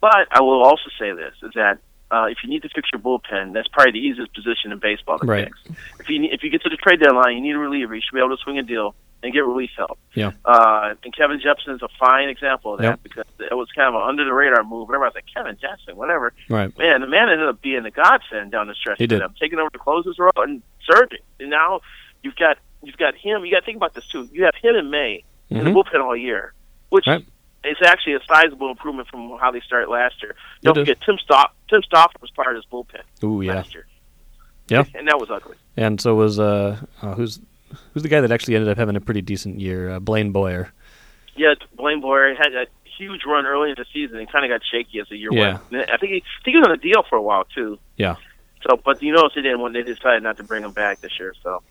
[0.02, 1.80] but I will also say this: is that
[2.12, 5.20] uh, if you need to fix your bullpen, that's probably the easiest position in baseball
[5.20, 5.46] to Right.
[5.46, 5.80] fix.
[6.00, 7.94] If you need, if you get to the trade deadline, you need a reliever.
[7.96, 10.00] You should be able to swing a deal and get relief help.
[10.16, 10.32] Yeah.
[10.46, 13.04] Uh, and Kevin Jepsen is a fine example of that Yep.
[13.04, 14.90] because it was kind of an under the radar move.
[14.90, 16.32] Everybody's like Kevin Jepsen, whatever.
[16.50, 16.76] Right.
[16.78, 18.98] Man, the man ended up being a godsend down the stretch.
[18.98, 19.22] He did.
[19.22, 21.20] them, taking over the closers role and surging.
[21.40, 21.82] And now
[22.24, 23.44] you've got you've got him.
[23.44, 24.30] You got to think about this too.
[24.32, 25.74] You have him in May in the Mhm.
[25.84, 26.54] bullpen all year,
[26.88, 27.26] which Right.
[27.64, 30.36] Is actually a sizable improvement from how they started last year.
[30.64, 30.88] Don't It is.
[30.88, 31.52] forget Tim Stauffer.
[31.70, 33.56] Tim Stauffer was part of his bullpen Ooh yeah.
[33.56, 33.86] last year.
[34.70, 34.84] Yeah.
[34.96, 35.58] and that was ugly.
[35.76, 37.40] And so was uh, uh who's
[37.94, 39.90] who's the guy that actually ended up having a pretty decent year?
[39.92, 40.72] Uh, Blaine Boyer.
[41.36, 44.62] Yeah, Blaine Boyer had a huge run early in the season and kind of got
[44.70, 45.60] shaky as the year Yeah.
[45.72, 45.90] went.
[45.90, 47.78] I think he, I think he was on a deal for a while too.
[47.98, 48.16] Yeah.
[48.68, 51.18] So, but you notice they didn't when they decided not to bring him back this
[51.20, 51.34] year.
[51.44, 51.62] So,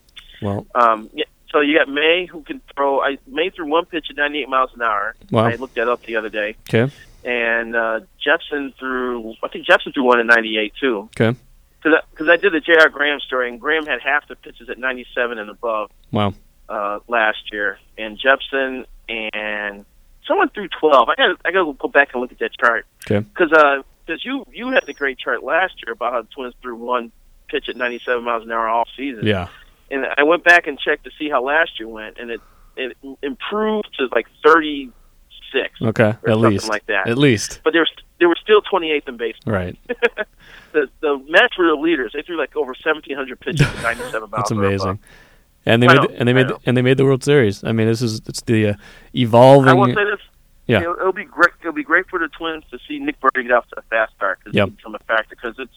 [0.42, 1.24] Well, um, yeah.
[1.50, 3.00] So you got May who can throw.
[3.00, 5.14] I May threw one pitch at 98 miles an hour.
[5.30, 5.46] wow.
[5.46, 6.56] I looked that up the other day.
[6.68, 6.92] Okay.
[7.24, 9.34] And uh, Jepsen threw.
[9.42, 11.08] I think Jepsen threw one at 98 too.
[11.18, 11.38] Okay.
[11.82, 12.88] Because I, I did the J.R.
[12.88, 16.34] Graham story, and Graham had half the pitches at 97 and above Wow.
[16.68, 19.84] uh, last year, and Jepsen and
[20.26, 21.08] someone threw 12.
[21.08, 22.84] I got I got to go back and look at that chart.
[23.10, 23.20] Okay.
[23.26, 26.54] Because uh, cause you you had the great chart last year about how the Twins
[26.60, 27.10] threw one
[27.48, 29.24] pitch at 97 miles an hour all season.
[29.26, 29.48] Yeah.
[29.90, 32.40] And I went back and checked to see how last year went, and it
[32.76, 36.04] it improved to like 36 Okay.
[36.04, 36.68] or At something least.
[36.68, 37.08] like that.
[37.08, 37.60] At least.
[37.64, 37.88] But they were
[38.20, 39.52] they were still 28th in baseball.
[39.54, 39.78] Right.
[40.72, 42.12] The the Mets were the leaders.
[42.12, 44.30] They threw like over 1,700 pitches at 97 miles.
[44.36, 44.98] That's amazing.
[45.64, 47.64] And they I made the, and they made the, and they made the World Series.
[47.64, 48.74] I mean, this is it's the uh,
[49.14, 49.70] evolving.
[49.70, 50.20] I will say this.
[50.66, 50.82] Yeah.
[50.82, 51.52] It'll, it'll be great.
[51.60, 54.14] It'll be great for the Twins to see Nick Burdi get off to a fast
[54.14, 54.76] start because Yep.
[54.76, 55.34] become a factor.
[55.34, 55.72] Because it's,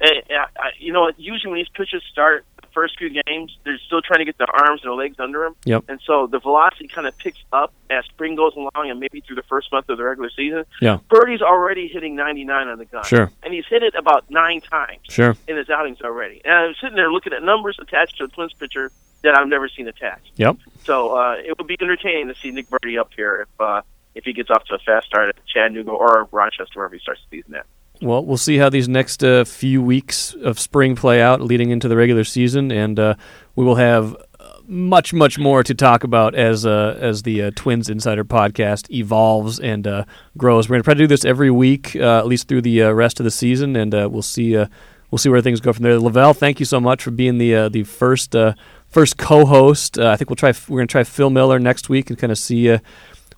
[0.00, 2.46] eh, eh, I, you know, usually when these pitchers start
[2.76, 5.56] first few games, they're still trying to get their arms and their legs under them.
[5.64, 5.84] Yep.
[5.88, 9.36] And so the velocity kind of picks up as spring goes along, and maybe through
[9.36, 10.64] the first month of the regular season.
[10.82, 10.98] Yeah.
[11.08, 13.04] Burdi's already hitting 99 on the gun.
[13.04, 13.32] Sure.
[13.42, 15.34] And he's hit it about nine times Sure.
[15.48, 16.42] in his outings already.
[16.44, 19.68] And I'm sitting there looking at numbers attached to a Twins pitcher that I've never
[19.70, 20.32] seen attached.
[20.36, 20.58] Yep.
[20.84, 23.80] So uh, it would be entertaining to see Nick Burdi up here if uh,
[24.14, 27.20] if he gets off to a fast start at Chattanooga or Rochester, wherever he starts
[27.30, 27.66] the season at.
[28.02, 31.88] Well, we'll see how these next uh, few weeks of spring play out leading into
[31.88, 33.14] the regular season, and uh,
[33.54, 37.50] we will have uh, much, much more to talk about as uh, as the uh,
[37.56, 40.04] Twins Insider podcast evolves and uh,
[40.36, 40.68] grows.
[40.68, 43.24] We're going to try to do this every week, at least through the rest of
[43.24, 44.56] the season, and uh, we'll see.
[45.08, 45.98] We'll see where things go from there.
[46.00, 48.54] La Velle, thank you so much for being the the first uh,
[48.88, 49.98] first co-host.
[49.98, 50.52] I think we'll try.
[50.68, 52.76] We're going to try Phil Miller next week and kind of see.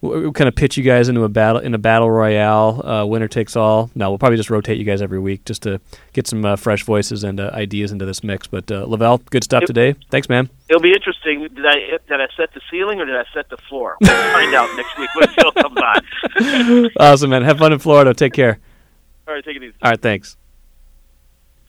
[0.01, 3.26] We'll kind of pitch you guys into a battle in a battle royale, uh, winner
[3.26, 3.90] takes all.
[3.96, 5.80] No, we'll probably just rotate you guys every week just to
[6.12, 8.46] get some uh, fresh voices and uh, ideas into this mix.
[8.46, 9.66] But uh, La Velle, good stuff Yep.
[9.66, 9.94] today.
[10.11, 10.49] Thanks, man.
[10.68, 11.49] It'll be interesting.
[11.53, 11.74] Did I
[12.09, 13.96] did I set the ceiling or did I set the floor?
[14.01, 16.90] We'll find out next week when Phil comes on.
[17.01, 17.42] awesome, man.
[17.42, 18.14] Have fun in Florida.
[18.14, 18.61] Take care.
[19.26, 19.74] All right, take it easy.
[19.82, 20.38] All right, thanks.